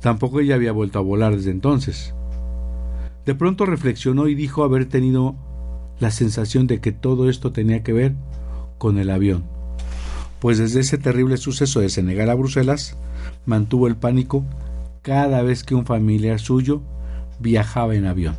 [0.00, 2.14] Tampoco ella había vuelto a volar desde entonces.
[3.26, 5.36] De pronto reflexionó y dijo haber tenido
[5.98, 8.14] la sensación de que todo esto tenía que ver
[8.78, 9.44] con el avión,
[10.40, 12.96] pues desde ese terrible suceso de Senegal a Bruselas
[13.44, 14.44] mantuvo el pánico
[15.02, 16.80] cada vez que un familiar suyo
[17.38, 18.36] viajaba en avión.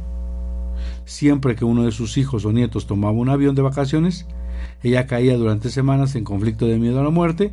[1.06, 4.26] Siempre que uno de sus hijos o nietos tomaba un avión de vacaciones,
[4.84, 7.52] ella caía durante semanas en conflicto de miedo a la muerte,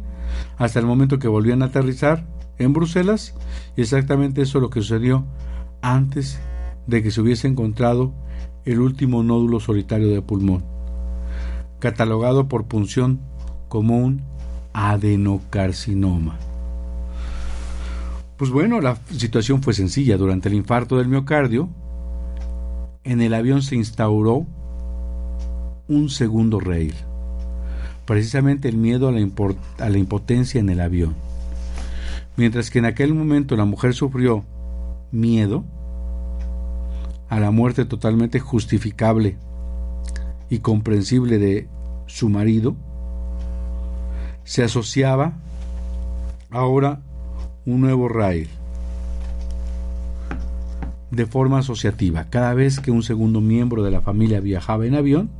[0.56, 2.24] hasta el momento que volvían a aterrizar
[2.58, 3.34] en Bruselas,
[3.76, 5.24] y exactamente eso es lo que sucedió
[5.82, 6.40] antes
[6.88, 8.12] de que se hubiese encontrado
[8.64, 10.64] el último nódulo solitario de pulmón,
[11.78, 13.20] catalogado por punción
[13.68, 14.22] como un
[14.72, 16.38] adenocarcinoma.
[18.38, 20.16] Pues bueno, la situación fue sencilla.
[20.16, 21.68] Durante el infarto del miocardio,
[23.04, 24.46] en el avión se instauró
[25.88, 26.94] un segundo rail.
[28.06, 29.26] Precisamente el miedo a la,
[29.78, 31.14] a la impotencia en el avión.
[32.36, 34.44] Mientras que en aquel momento la mujer sufrió
[35.10, 35.64] miedo
[37.28, 39.36] a la muerte totalmente justificable
[40.48, 41.68] y comprensible de
[42.06, 42.74] su marido,
[44.44, 45.34] se asociaba
[46.50, 47.02] ahora
[47.66, 48.48] un nuevo rail
[51.10, 52.26] de forma asociativa.
[52.30, 55.30] Cada vez que un segundo miembro de la familia viajaba en avión,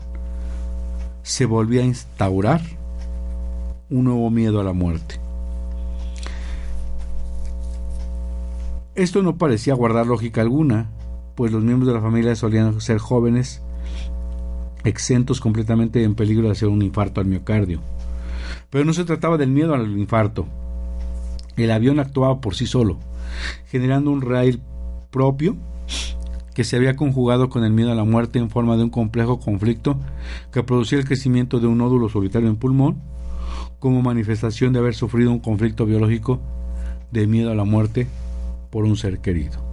[1.23, 2.61] se volvía a instaurar
[3.91, 5.17] un nuevo miedo a la muerte.
[8.95, 10.91] Esto no parecía guardar lógica alguna,
[11.39, 13.63] pues los miembros de la familia solían ser jóvenes,
[14.83, 17.81] exentos completamente en peligro de hacer un infarto al miocardio.
[18.71, 20.49] Pero no se trataba del miedo al infarto,
[21.57, 22.99] el avión actuaba por sí solo,
[23.69, 24.61] generando un rail
[25.13, 25.55] propio
[26.55, 29.39] que se había conjugado con el miedo a la muerte en forma de un complejo
[29.39, 29.97] conflicto
[30.51, 32.97] que producía el crecimiento de un nódulo solitario en pulmón
[33.79, 36.41] como manifestación de haber sufrido un conflicto biológico
[37.13, 38.09] de miedo a la muerte
[38.71, 39.68] por un ser querido.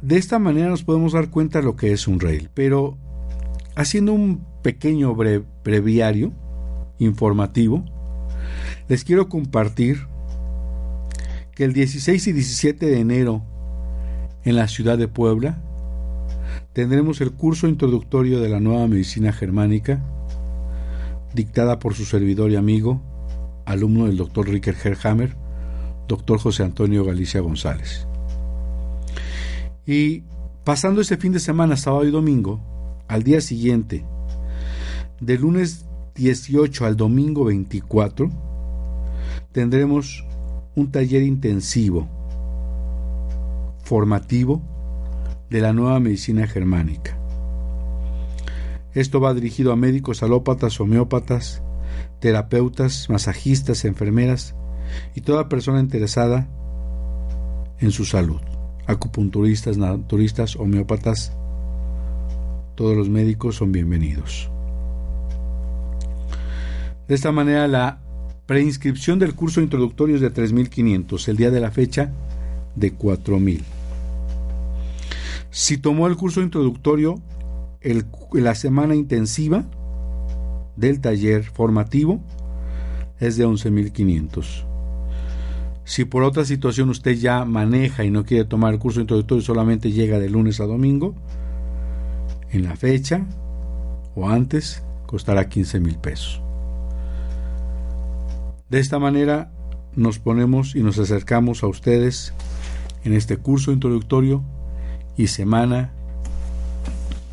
[0.00, 2.96] De esta manera nos podemos dar cuenta de lo que es un rail, pero
[3.74, 6.32] haciendo un pequeño breviario
[6.98, 7.84] informativo,
[8.88, 10.06] les quiero compartir
[11.54, 13.42] que el 16 y 17 de enero
[14.44, 15.58] en la ciudad de Puebla
[16.72, 20.00] tendremos el curso introductorio de la nueva medicina germánica
[21.34, 23.02] dictada por su servidor y amigo,
[23.68, 25.36] alumno del doctor Ricker Herhammer,
[26.08, 28.06] doctor José Antonio Galicia González.
[29.86, 30.22] Y
[30.64, 32.60] pasando ese fin de semana, sábado y domingo,
[33.08, 34.06] al día siguiente,
[35.20, 38.30] de lunes 18 al domingo 24
[39.52, 40.24] tendremos
[40.74, 42.08] un taller intensivo
[43.82, 44.62] formativo
[45.50, 47.18] de la nueva medicina germánica.
[48.94, 51.62] Esto va dirigido a médicos alópatas, homeópatas,
[52.20, 54.54] terapeutas, masajistas, enfermeras
[55.14, 56.48] y toda persona interesada
[57.80, 58.40] en su salud,
[58.86, 61.32] acupunturistas, naturistas, homeópatas,
[62.74, 64.50] todos los médicos son bienvenidos.
[67.06, 68.00] De esta manera, la
[68.46, 72.12] preinscripción del curso introductorio es de 3.500, el día de la fecha
[72.76, 73.62] de 4.000.
[75.50, 77.20] Si tomó el curso introductorio
[78.32, 79.64] la semana intensiva
[80.78, 82.20] del taller formativo,
[83.20, 84.64] es de 11.500.
[85.84, 89.90] Si por otra situación usted ya maneja y no quiere tomar el curso introductorio, solamente
[89.90, 91.14] llega de lunes a domingo,
[92.50, 93.26] en la fecha
[94.14, 96.42] o antes, costará 15 mil pesos.
[98.68, 99.50] De esta manera
[99.96, 102.34] nos ponemos y nos acercamos a ustedes
[103.04, 104.42] en este curso introductorio
[105.16, 105.92] y semana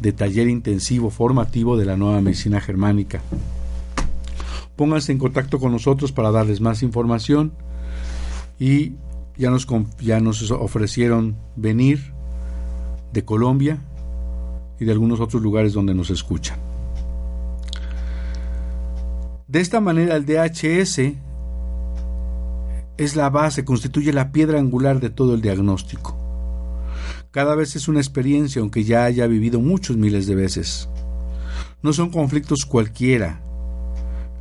[0.06, 3.24] de taller intensivo formativo de la nueva medicina germánica.
[4.76, 7.54] Pónganse en contacto con nosotros para darles más información
[8.60, 8.91] y
[9.36, 9.65] ya nos,
[10.00, 12.13] ya nos ofrecieron venir
[13.13, 13.80] de Colombia
[14.80, 16.60] y de algunos otros lugares donde nos escuchan.
[19.48, 21.00] De esta manera el DHS
[22.98, 26.25] es la base, constituye la piedra angular de todo el diagnóstico.
[27.36, 30.88] Cada vez es una experiencia, aunque ya haya vivido muchos miles de veces.
[31.81, 33.42] No son conflictos cualquiera,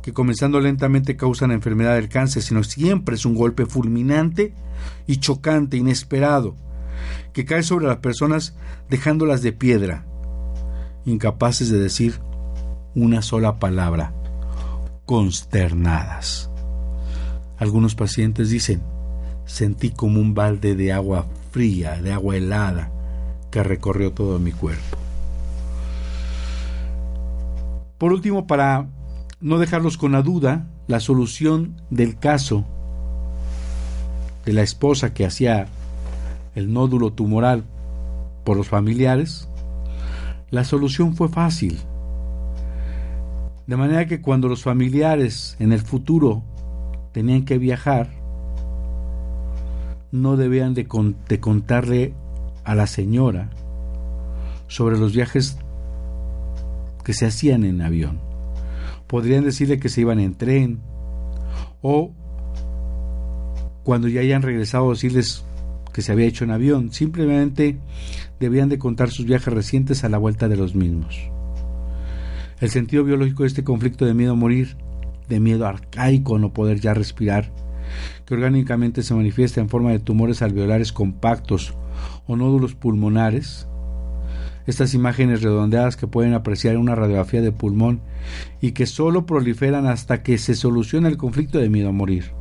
[0.01, 4.53] que comenzando lentamente causan enfermedad del cáncer, sino siempre es un golpe fulminante
[5.07, 6.55] y chocante, inesperado,
[7.33, 8.55] que cae sobre las personas
[8.89, 10.05] dejándolas de piedra,
[11.03, 12.21] incapaces de decir
[12.95, 14.13] una sola palabra,
[15.05, 16.49] consternadas.
[17.57, 18.81] Algunos pacientes dicen,
[19.45, 22.91] sentí como un balde de agua fría, de agua helada,
[23.49, 24.97] que recorrió todo mi cuerpo.
[27.97, 28.89] Por último, para
[29.39, 32.65] no dejarlos con la duda, la solución del caso
[34.43, 35.67] de la esposa que hacía
[36.55, 37.63] el nódulo tumoral
[38.43, 39.47] por los familiares,
[40.49, 41.79] la solución fue fácil.
[43.65, 46.43] De manera que cuando los familiares en el futuro
[47.13, 48.09] tenían que viajar,
[50.21, 52.13] no debían de, contarle
[52.63, 53.49] a la señora
[54.67, 55.57] sobre los viajes
[57.03, 58.19] que se hacían en avión.
[59.07, 60.79] Podrían decirle que se iban en tren
[61.81, 62.11] o
[63.83, 65.43] cuando ya hayan regresado decirles
[65.93, 66.91] que se había hecho en avión.
[66.91, 67.77] Simplemente
[68.39, 71.29] debían de contar sus viajes recientes a la vuelta de los mismos.
[72.59, 74.77] El sentido biológico de este conflicto de miedo a morir,
[75.29, 77.51] de miedo arcaico a no poder ya respirar,
[78.25, 81.73] que orgánicamente se manifiesta en forma de tumores alveolares compactos
[82.27, 83.67] o nódulos pulmonares,
[84.67, 88.01] estas imágenes redondeadas que pueden apreciar en una radiografía de pulmón
[88.61, 92.31] y que solo proliferan hasta que se soluciona el conflicto de miedo a morir.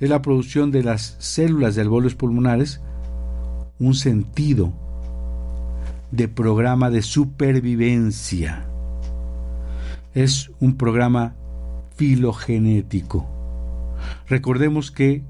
[0.00, 2.80] Es la producción de las células de alveolos pulmonares
[3.78, 4.72] un sentido
[6.10, 8.66] de programa de supervivencia.
[10.14, 11.34] Es un programa
[11.96, 13.41] filogenético.
[14.28, 15.22] Recordemos que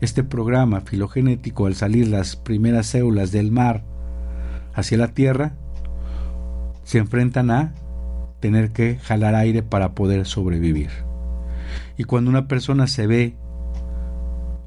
[0.00, 3.84] este programa filogenético, al salir las primeras células del mar
[4.74, 5.54] hacia la Tierra,
[6.82, 7.74] se enfrentan a
[8.40, 10.90] tener que jalar aire para poder sobrevivir.
[11.96, 13.36] Y cuando una persona se ve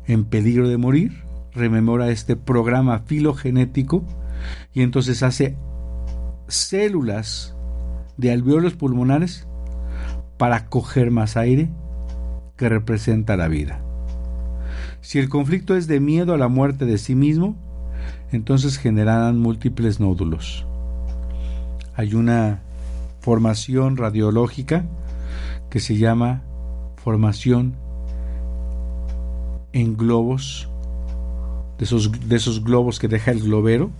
[0.07, 4.03] en peligro de morir, rememora este programa filogenético
[4.73, 5.57] y entonces hace
[6.47, 7.55] células
[8.17, 9.47] de alveolos pulmonares
[10.37, 11.69] para coger más aire
[12.57, 13.79] que representa la vida.
[15.01, 17.55] Si el conflicto es de miedo a la muerte de sí mismo,
[18.31, 20.65] entonces generarán múltiples nódulos.
[21.95, 22.61] Hay una
[23.21, 24.85] formación radiológica
[25.69, 26.41] que se llama
[27.03, 27.75] formación
[29.73, 30.67] en globos
[31.77, 33.91] de esos, de esos globos que deja el globero,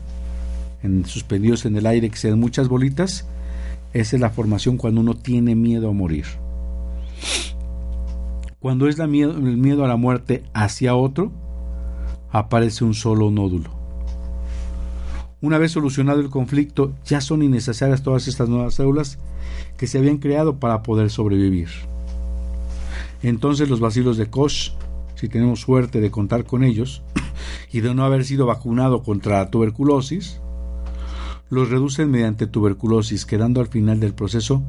[0.83, 3.25] en, suspendidos en el aire, que sean muchas bolitas,
[3.93, 6.25] esa es la formación cuando uno tiene miedo a morir.
[8.67, 11.31] Cuando es el miedo a la muerte hacia otro,
[12.31, 13.69] aparece un solo nódulo.
[15.39, 19.19] Una vez solucionado el conflicto, ya son innecesarias todas estas nuevas células
[19.77, 21.69] que se habían creado para poder sobrevivir.
[23.23, 24.73] Entonces los vacilos de Koch,
[25.15, 27.03] si tenemos suerte de contar con ellos,
[27.71, 30.41] y de no haber sido vacunado contra la tuberculosis,
[31.49, 34.61] los reducen mediante tuberculosis, quedando al final del proceso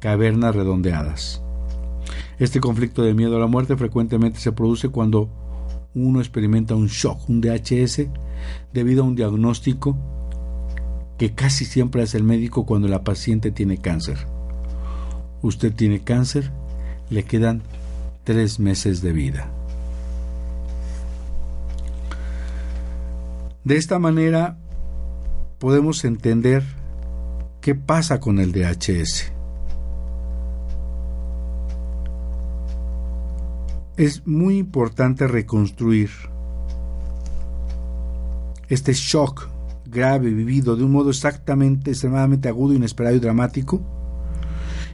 [0.00, 1.42] cavernas redondeadas.
[2.38, 5.28] Este conflicto de miedo a la muerte frecuentemente se produce cuando
[5.94, 8.06] uno experimenta un shock, un DHS,
[8.72, 9.96] debido a un diagnóstico
[11.18, 14.18] que casi siempre hace el médico cuando la paciente tiene cáncer.
[15.42, 16.52] Usted tiene cáncer,
[17.10, 17.62] le quedan
[18.22, 19.50] tres meses de vida.
[23.64, 24.58] De esta manera
[25.58, 26.62] podemos entender
[27.60, 29.32] qué pasa con el DHS.
[33.98, 36.08] Es muy importante reconstruir
[38.68, 39.48] este shock
[39.86, 43.82] grave vivido de un modo exactamente, extremadamente agudo, inesperado y dramático,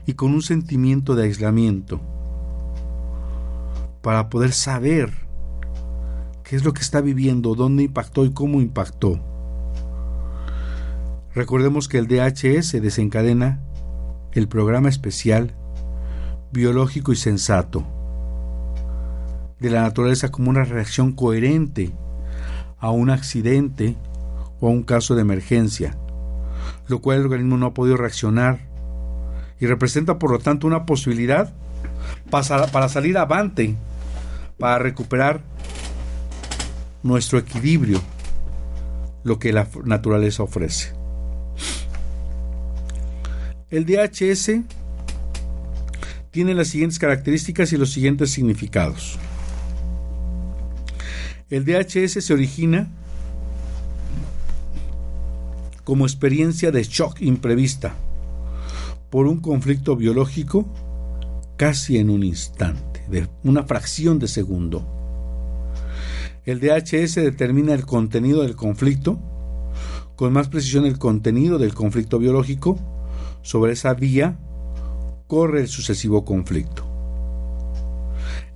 [0.07, 2.01] y con un sentimiento de aislamiento,
[4.01, 5.13] para poder saber
[6.43, 9.19] qué es lo que está viviendo, dónde impactó y cómo impactó.
[11.35, 13.61] Recordemos que el DHS desencadena
[14.31, 15.53] el programa especial
[16.51, 17.85] biológico y sensato
[19.59, 21.91] de la naturaleza como una reacción coherente
[22.77, 23.95] a un accidente
[24.59, 25.97] o a un caso de emergencia,
[26.87, 28.59] lo cual el organismo no ha podido reaccionar
[29.59, 31.53] y representa por lo tanto una posibilidad
[32.29, 33.75] para, salir avante,
[34.59, 35.41] para recuperar
[37.03, 38.01] nuestro equilibrio,
[39.23, 40.93] lo que la naturaleza ofrece.
[43.69, 44.61] El DHS
[46.31, 49.17] tiene las siguientes características y los siguientes significados.
[51.55, 52.89] El DHS se origina
[55.85, 57.95] como experiencia de shock imprevista
[59.09, 60.65] por un conflicto biológico
[61.55, 64.85] casi en un instante, de una fracción de segundo.
[66.43, 69.17] El DHS determina el contenido del conflicto,
[70.17, 72.77] con más precisión el contenido del conflicto biológico,
[73.43, 74.37] sobre esa vía
[75.27, 76.94] corre el sucesivo conflicto.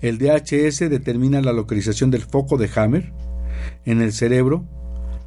[0.01, 3.11] El DHS determina la localización del foco de Hammer
[3.85, 4.63] en el cerebro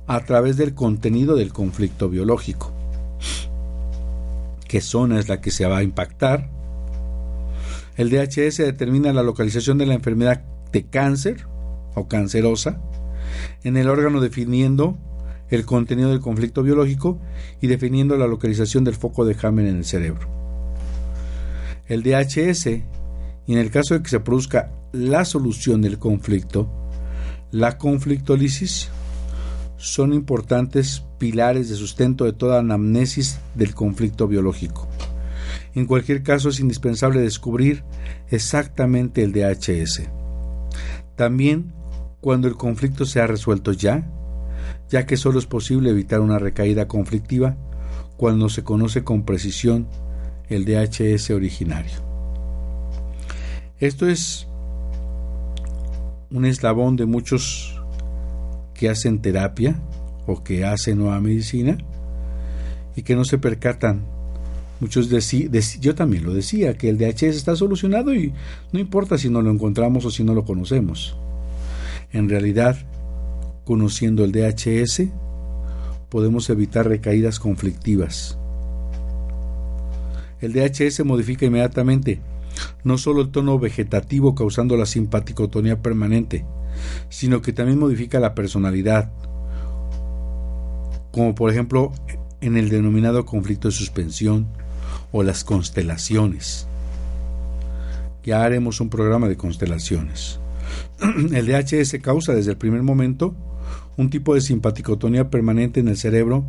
[0.06, 2.72] a través del contenido del conflicto biológico.
[4.66, 6.48] ¿Qué zona es la que se va a impactar?
[7.96, 10.42] El DHS determina la localización de la enfermedad
[10.72, 11.46] de cáncer
[11.94, 12.80] o cancerosa
[13.64, 14.96] en el órgano definiendo
[15.50, 17.18] el contenido del conflicto biológico
[17.60, 20.26] y definiendo la localización del foco de Hammer en el cerebro.
[21.86, 22.80] El DHS,
[23.46, 26.68] y en el caso de que se produzca la solución del conflicto,
[27.50, 28.88] la conflictólisis,
[29.76, 34.88] son importantes pilares de sustento de toda anamnesis del conflicto biológico.
[35.74, 37.82] En cualquier caso es indispensable descubrir
[38.30, 40.02] exactamente el DHS.
[41.16, 41.72] También
[42.20, 44.08] cuando el conflicto se ha resuelto ya,
[44.88, 47.56] ya que solo es posible evitar una recaída conflictiva
[48.16, 49.88] cuando se conoce con precisión
[50.48, 52.11] el DHS originario.
[53.82, 54.46] Esto es
[56.30, 57.82] un eslabón de muchos
[58.74, 59.74] que hacen terapia
[60.24, 61.78] o que hacen nueva medicina
[62.94, 64.02] y que no se percatan.
[64.78, 68.32] Muchos decían, yo también lo decía, que el DHS está solucionado y
[68.70, 71.16] no importa si no lo encontramos o si no lo conocemos.
[72.12, 72.76] En realidad,
[73.64, 75.08] conociendo el DHS,
[76.08, 78.38] podemos evitar recaídas conflictivas.
[80.40, 82.20] El DHS modifica inmediatamente
[82.84, 86.44] no solo el tono vegetativo causando la simpaticotonía permanente,
[87.08, 89.12] sino que también modifica la personalidad,
[91.10, 91.92] como por ejemplo
[92.40, 94.46] en el denominado conflicto de suspensión
[95.12, 96.66] o las constelaciones.
[98.24, 100.38] Ya haremos un programa de constelaciones.
[101.32, 103.34] El DHS causa desde el primer momento
[103.96, 106.44] un tipo de simpaticotonía permanente en el cerebro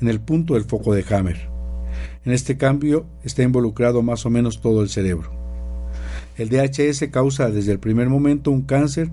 [0.00, 1.48] en el punto del foco de Hammer.
[2.24, 5.43] En este cambio está involucrado más o menos todo el cerebro.
[6.36, 9.10] El DHS causa desde el primer momento un cáncer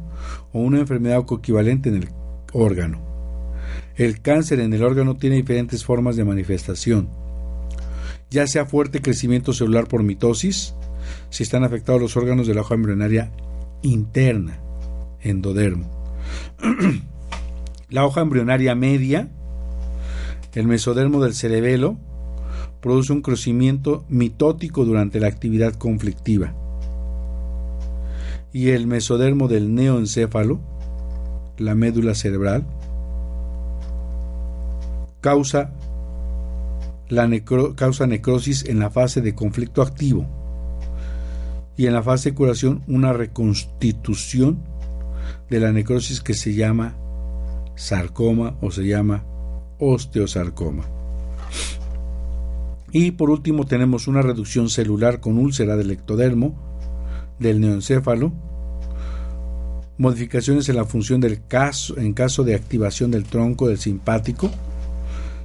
[0.54, 2.10] o una enfermedad coequivalente en el
[2.54, 3.00] órgano.
[3.96, 7.10] El cáncer en el órgano tiene diferentes formas de manifestación,
[8.30, 10.74] ya sea fuerte crecimiento celular por mitosis,
[11.30, 13.32] si están afectados los órganos de la hoja embrionaria
[13.82, 14.60] interna,
[15.22, 15.90] endodermo.
[17.90, 19.30] la hoja embrionaria media,
[20.54, 21.98] el mesodermo del cerebelo,
[22.82, 26.56] produce un crecimiento mitótico durante la actividad conflictiva.
[28.54, 30.60] Y el mesodermo del neoencéfalo,
[31.58, 32.66] la médula cerebral,
[35.22, 35.72] causa,
[37.10, 37.30] la
[37.76, 40.28] causa necrosis en la fase de conflicto activo
[41.78, 44.60] y en la fase de curación una reconstitución
[45.50, 46.96] de la necrosis que se llama
[47.76, 49.24] sarcoma o se llama
[49.80, 50.84] osteosarcoma.
[52.92, 56.71] Y por último tenemos una reducción celular con úlcera del ectodermo,
[57.42, 58.32] del neoencéfalo,
[59.98, 64.50] modificaciones en la función del caso en caso de activación del tronco del simpático,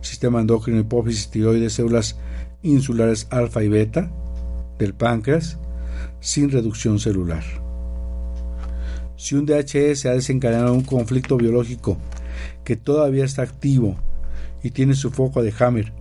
[0.02, 2.16] sistema endocrino, hipófisis, tiroides, células
[2.62, 4.10] insulares alfa y beta
[4.78, 5.58] del páncreas,
[6.20, 7.44] sin reducción celular.
[9.16, 11.96] Si un DHS ha desencadenado un conflicto biológico
[12.64, 13.96] que todavía está activo
[14.62, 15.92] y tiene su foco de Hammer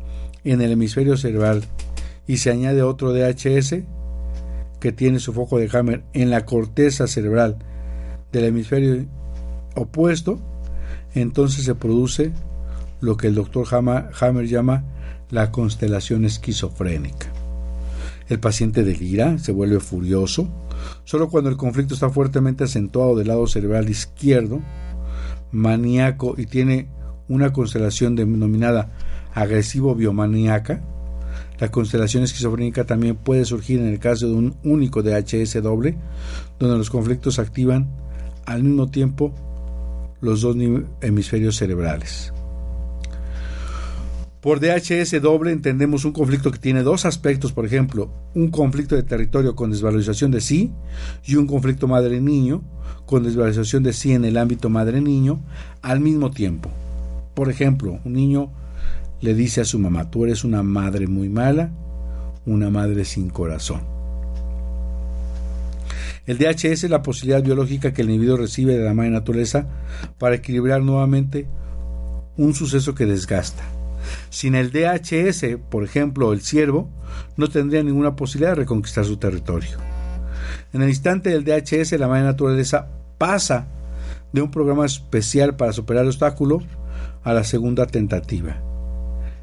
[0.43, 1.63] en el hemisferio cerebral
[2.27, 3.75] y se añade otro DHS
[4.85, 7.57] que tiene su foco de Hammer en la corteza cerebral
[8.31, 9.03] del hemisferio
[9.73, 10.39] opuesto,
[11.15, 12.31] entonces se produce
[13.01, 14.83] lo que el doctor Hammer llama
[15.31, 17.33] la constelación esquizofrénica.
[18.29, 20.49] El paciente delira, se vuelve furioso,
[21.03, 24.61] solo cuando el conflicto está fuertemente acentuado del lado cerebral izquierdo,
[25.51, 26.89] maníaco y tiene
[27.27, 28.91] una constelación denominada
[29.33, 30.83] agresivo biomaníaca.
[31.59, 35.97] La constelación esquizofrénica también puede surgir en el caso de un único DHS doble,
[36.59, 37.89] donde los conflictos activan
[38.45, 39.33] al mismo tiempo
[40.21, 40.55] los dos
[41.01, 42.33] hemisferios cerebrales.
[44.41, 49.01] Por DHS doble entendemos un conflicto que tiene dos aspectos, por ejemplo, un conflicto de
[49.01, 50.71] territorio con desvalorización de sí
[51.25, 52.61] y un conflicto madre-niño
[53.07, 55.39] con desvalorización de sí en el ámbito madre-niño
[55.81, 56.69] al mismo tiempo.
[57.33, 58.51] Por ejemplo, un niño
[59.21, 61.71] le dice a su mamá, tú eres una madre muy mala,
[62.45, 63.81] una madre sin corazón.
[66.25, 69.67] El DHS es la posibilidad biológica que el individuo recibe de la madre naturaleza
[70.17, 71.47] para equilibrar nuevamente
[72.37, 73.63] un suceso que desgasta.
[74.29, 76.89] Sin el DHS, por ejemplo, el ciervo,
[77.37, 79.77] no tendría ninguna posibilidad de reconquistar su territorio.
[80.73, 82.87] En el instante del DHS, la madre naturaleza
[83.17, 83.67] pasa
[84.33, 86.61] de un programa especial para superar el obstáculo
[87.23, 88.64] a la segunda tentativa.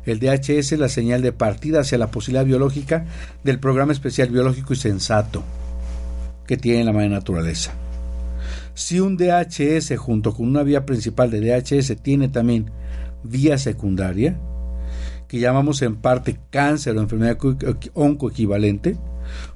[0.05, 3.07] El DHS es la señal de partida hacia la posibilidad biológica
[3.45, 5.43] del programa especial biológico y sensato
[6.47, 7.73] que tiene la madre naturaleza.
[8.75, 12.71] Si un DHS junto con una vía principal de DHS tiene también
[13.23, 14.37] vía secundaria,
[15.29, 17.39] que llamamos en parte cáncer o enfermedad
[17.95, 18.97] oncoequivalente,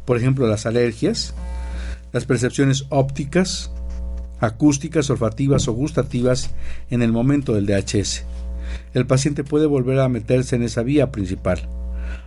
[0.05, 1.34] Por ejemplo, las alergias,
[2.12, 3.70] las percepciones ópticas,
[4.40, 6.51] acústicas, olfativas o gustativas
[6.90, 8.24] en el momento del DHS.
[8.95, 11.69] El paciente puede volver a meterse en esa vía principal,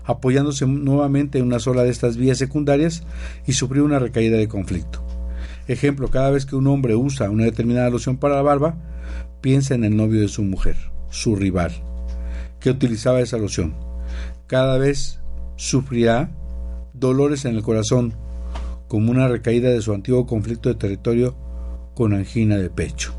[0.06, 3.04] apoyándose nuevamente en una sola de estas vías secundarias
[3.48, 5.04] y sufrir una recaída de conflicto.
[5.68, 8.76] Ejemplo, cada vez que un hombre usa una determinada loción para la barba,
[9.42, 10.76] piensa en el novio de su mujer,
[11.10, 11.72] su rival,
[12.60, 13.76] que utilizaba esa loción.
[14.48, 15.20] Cada vez
[15.56, 16.32] sufrirá
[16.94, 18.14] dolores en el corazón,
[18.88, 21.36] como una recaída de su antiguo conflicto de territorio
[21.94, 23.14] con angina de pecho.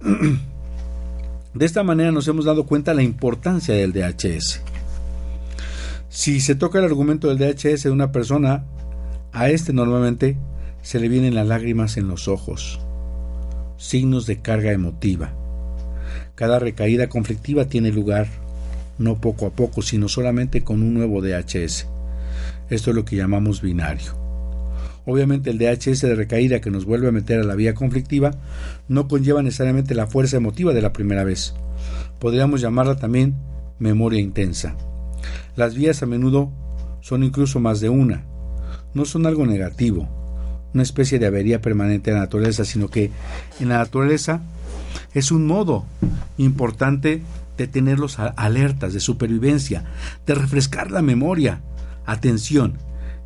[1.54, 4.60] De esta manera nos hemos dado cuenta de la importancia del DHS.
[6.08, 8.64] Si se toca el argumento del DHS de una persona,
[9.32, 10.36] a este normalmente
[10.82, 12.80] se le vienen las lágrimas en los ojos,
[13.76, 15.32] signos de carga emotiva.
[16.34, 18.28] Cada recaída conflictiva tiene lugar
[18.98, 21.86] no poco a poco, sino solamente con un nuevo DHS.
[22.68, 24.27] Esto es lo que llamamos binario.
[25.10, 28.32] Obviamente el DHS de recaída que nos vuelve a meter a la vía conflictiva
[28.88, 31.54] no conlleva necesariamente la fuerza emotiva de la primera vez.
[32.18, 33.34] Podríamos llamarla también
[33.78, 34.76] memoria intensa.
[35.56, 36.52] Las vías a menudo
[37.00, 38.26] son incluso más de una.
[38.92, 40.10] No son algo negativo,
[40.74, 43.10] una especie de avería permanente en la naturaleza, sino que
[43.60, 44.42] en la naturaleza
[45.14, 45.86] es un modo
[46.36, 47.22] importante
[47.56, 49.84] de tenerlos alertas, de supervivencia,
[50.26, 51.62] de refrescar la memoria.
[52.04, 52.76] Atención,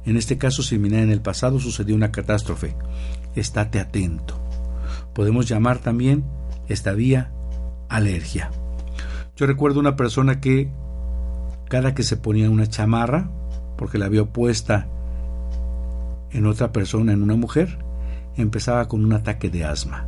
[0.04, 2.74] en este caso similar en el pasado sucedió una catástrofe.
[3.34, 4.38] Estate atento.
[5.14, 6.24] Podemos llamar también
[6.68, 7.30] esta vía
[7.88, 8.50] alergia.
[9.36, 10.70] Yo recuerdo una persona que
[11.68, 13.30] cada que se ponía una chamarra,
[13.76, 14.88] porque la vio puesta
[16.30, 17.78] en otra persona, en una mujer,
[18.36, 20.06] empezaba con un ataque de asma.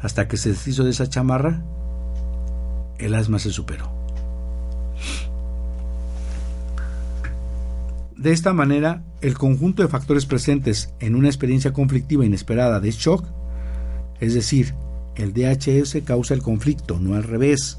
[0.00, 1.62] Hasta que se deshizo de esa chamarra,
[2.98, 3.95] el asma se superó.
[8.26, 13.24] De esta manera, el conjunto de factores presentes en una experiencia conflictiva inesperada de shock,
[14.18, 14.74] es decir,
[15.14, 17.78] el DHS causa el conflicto, no al revés.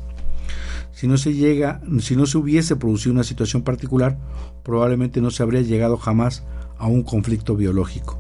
[0.93, 4.17] Si no se llega, si no se hubiese producido una situación particular,
[4.63, 6.45] probablemente no se habría llegado jamás
[6.77, 8.17] a un conflicto biológico.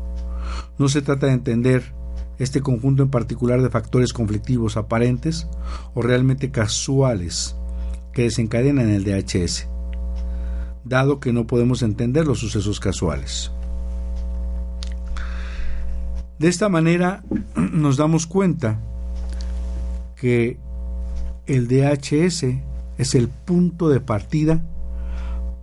[0.77, 1.93] No se trata de entender
[2.39, 5.47] este conjunto en particular de factores conflictivos aparentes
[5.93, 7.55] o realmente casuales
[8.11, 9.69] que desencadenan el DHS,
[10.87, 13.51] dado que no podemos entender los sucesos casuales.
[16.39, 17.23] De esta manera
[17.55, 18.79] nos damos cuenta
[20.15, 20.57] que
[21.45, 22.43] el DHS
[22.97, 24.61] es el punto de partida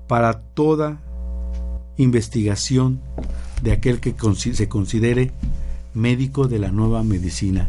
[0.06, 1.00] para toda
[1.96, 3.00] investigación
[3.62, 5.32] de aquel que se considere
[5.94, 7.68] médico de la nueva medicina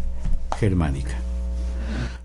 [0.57, 1.24] germánica.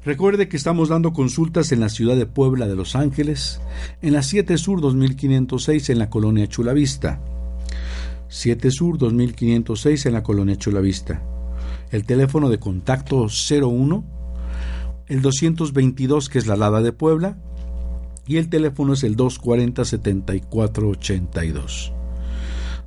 [0.02, 3.60] Recuerde que estamos dando consultas en la ciudad de Puebla de Los Ángeles,
[4.00, 7.20] en la 7 Sur 2506 en la colonia Chulavista.
[8.28, 11.22] 7 Sur 2506 en la colonia Chulavista.
[11.90, 14.02] El teléfono de contacto 01,
[15.08, 17.36] el 222 que es la Lada de Puebla,
[18.26, 21.92] y el teléfono es el 240 7482.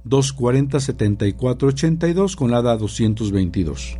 [0.06, 4.00] 240-7482 con la ADA 222.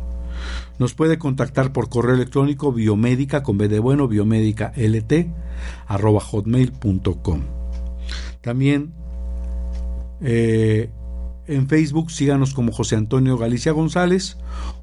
[0.78, 5.28] Nos puede contactar por correo electrónico biomédica con B biomédica lt
[5.86, 7.40] arroba hotmail.com.
[8.40, 8.92] También
[10.20, 10.90] eh,
[11.46, 14.36] en Facebook síganos como José Antonio Galicia González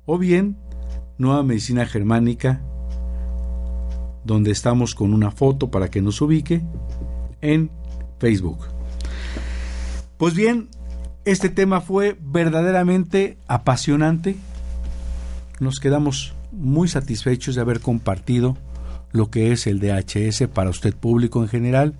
[0.06, 0.58] o bien
[1.18, 2.62] Nueva Medicina Germánica
[4.24, 6.62] donde estamos con una foto para que nos ubique
[7.42, 7.72] en
[8.20, 8.60] Facebook.
[10.18, 10.70] Pues bien,
[11.26, 14.36] este tema fue verdaderamente apasionante.
[15.62, 18.58] Nos quedamos muy satisfechos de haber compartido
[19.12, 21.94] lo que es el DHS para usted público en general,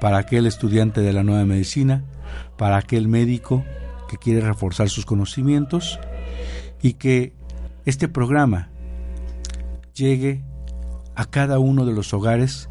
[0.00, 2.02] para aquel estudiante de la nueva medicina,
[2.56, 3.64] para aquel médico
[4.10, 6.00] que quiere reforzar sus conocimientos
[6.82, 7.34] y que
[7.84, 8.68] este programa
[9.94, 10.42] llegue
[11.14, 12.68] a cada uno de los hogares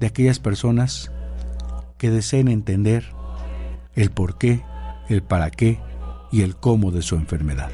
[0.00, 1.10] de aquellas personas
[1.96, 3.06] que deseen entender
[3.94, 4.62] el por qué,
[5.08, 5.80] el para qué
[6.30, 7.70] y el cómo de su enfermedad.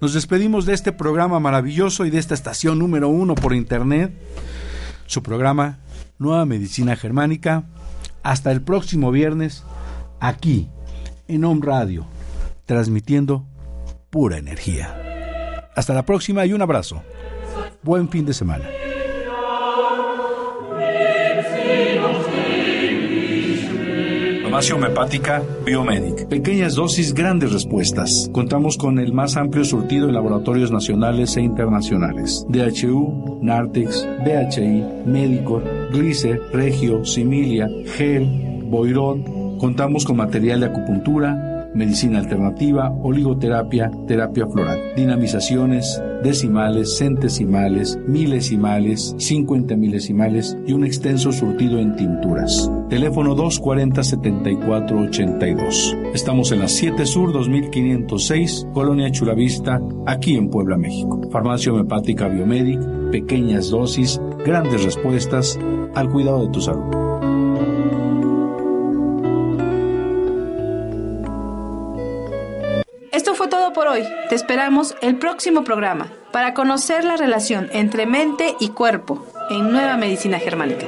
[0.00, 4.12] Nos despedimos de este programa maravilloso y de esta estación número uno por internet,
[5.06, 5.78] su programa
[6.18, 7.64] Nueva Medicina Germánica.
[8.22, 9.64] Hasta el próximo viernes,
[10.20, 10.68] aquí,
[11.28, 12.06] en Home Radio,
[12.66, 13.46] transmitiendo
[14.10, 15.68] pura energía.
[15.74, 17.02] Hasta la próxima y un abrazo.
[17.82, 18.64] Buen fin de semana.
[24.58, 26.26] Farmacia homeopática Biomedic.
[26.26, 28.28] Pequeñas dosis, grandes respuestas.
[28.32, 32.44] Contamos con el más amplio surtido en laboratorios nacionales e internacionales.
[32.48, 42.18] DHU, Nartex, BHI, Medicor, Glicer, Regio, Similia, Gel, Boirón, contamos con material de acupuntura, medicina
[42.18, 51.94] alternativa, oligoterapia, terapia floral, dinamizaciones, decimales, centesimales, milesimales, 50 milesimales y un extenso surtido en
[51.94, 52.68] tinturas.
[52.88, 56.12] Teléfono 240-7482.
[56.14, 61.20] Estamos en la 7 Sur 2506, Colonia Chulavista, aquí en Puebla, México.
[61.30, 62.80] Farmacia homeopática Biomedic,
[63.10, 65.58] pequeñas dosis, grandes respuestas
[65.94, 67.08] al cuidado de tu salud.
[73.72, 74.04] por hoy.
[74.28, 79.96] Te esperamos el próximo programa para conocer la relación entre mente y cuerpo en Nueva
[79.96, 80.86] Medicina Germánica.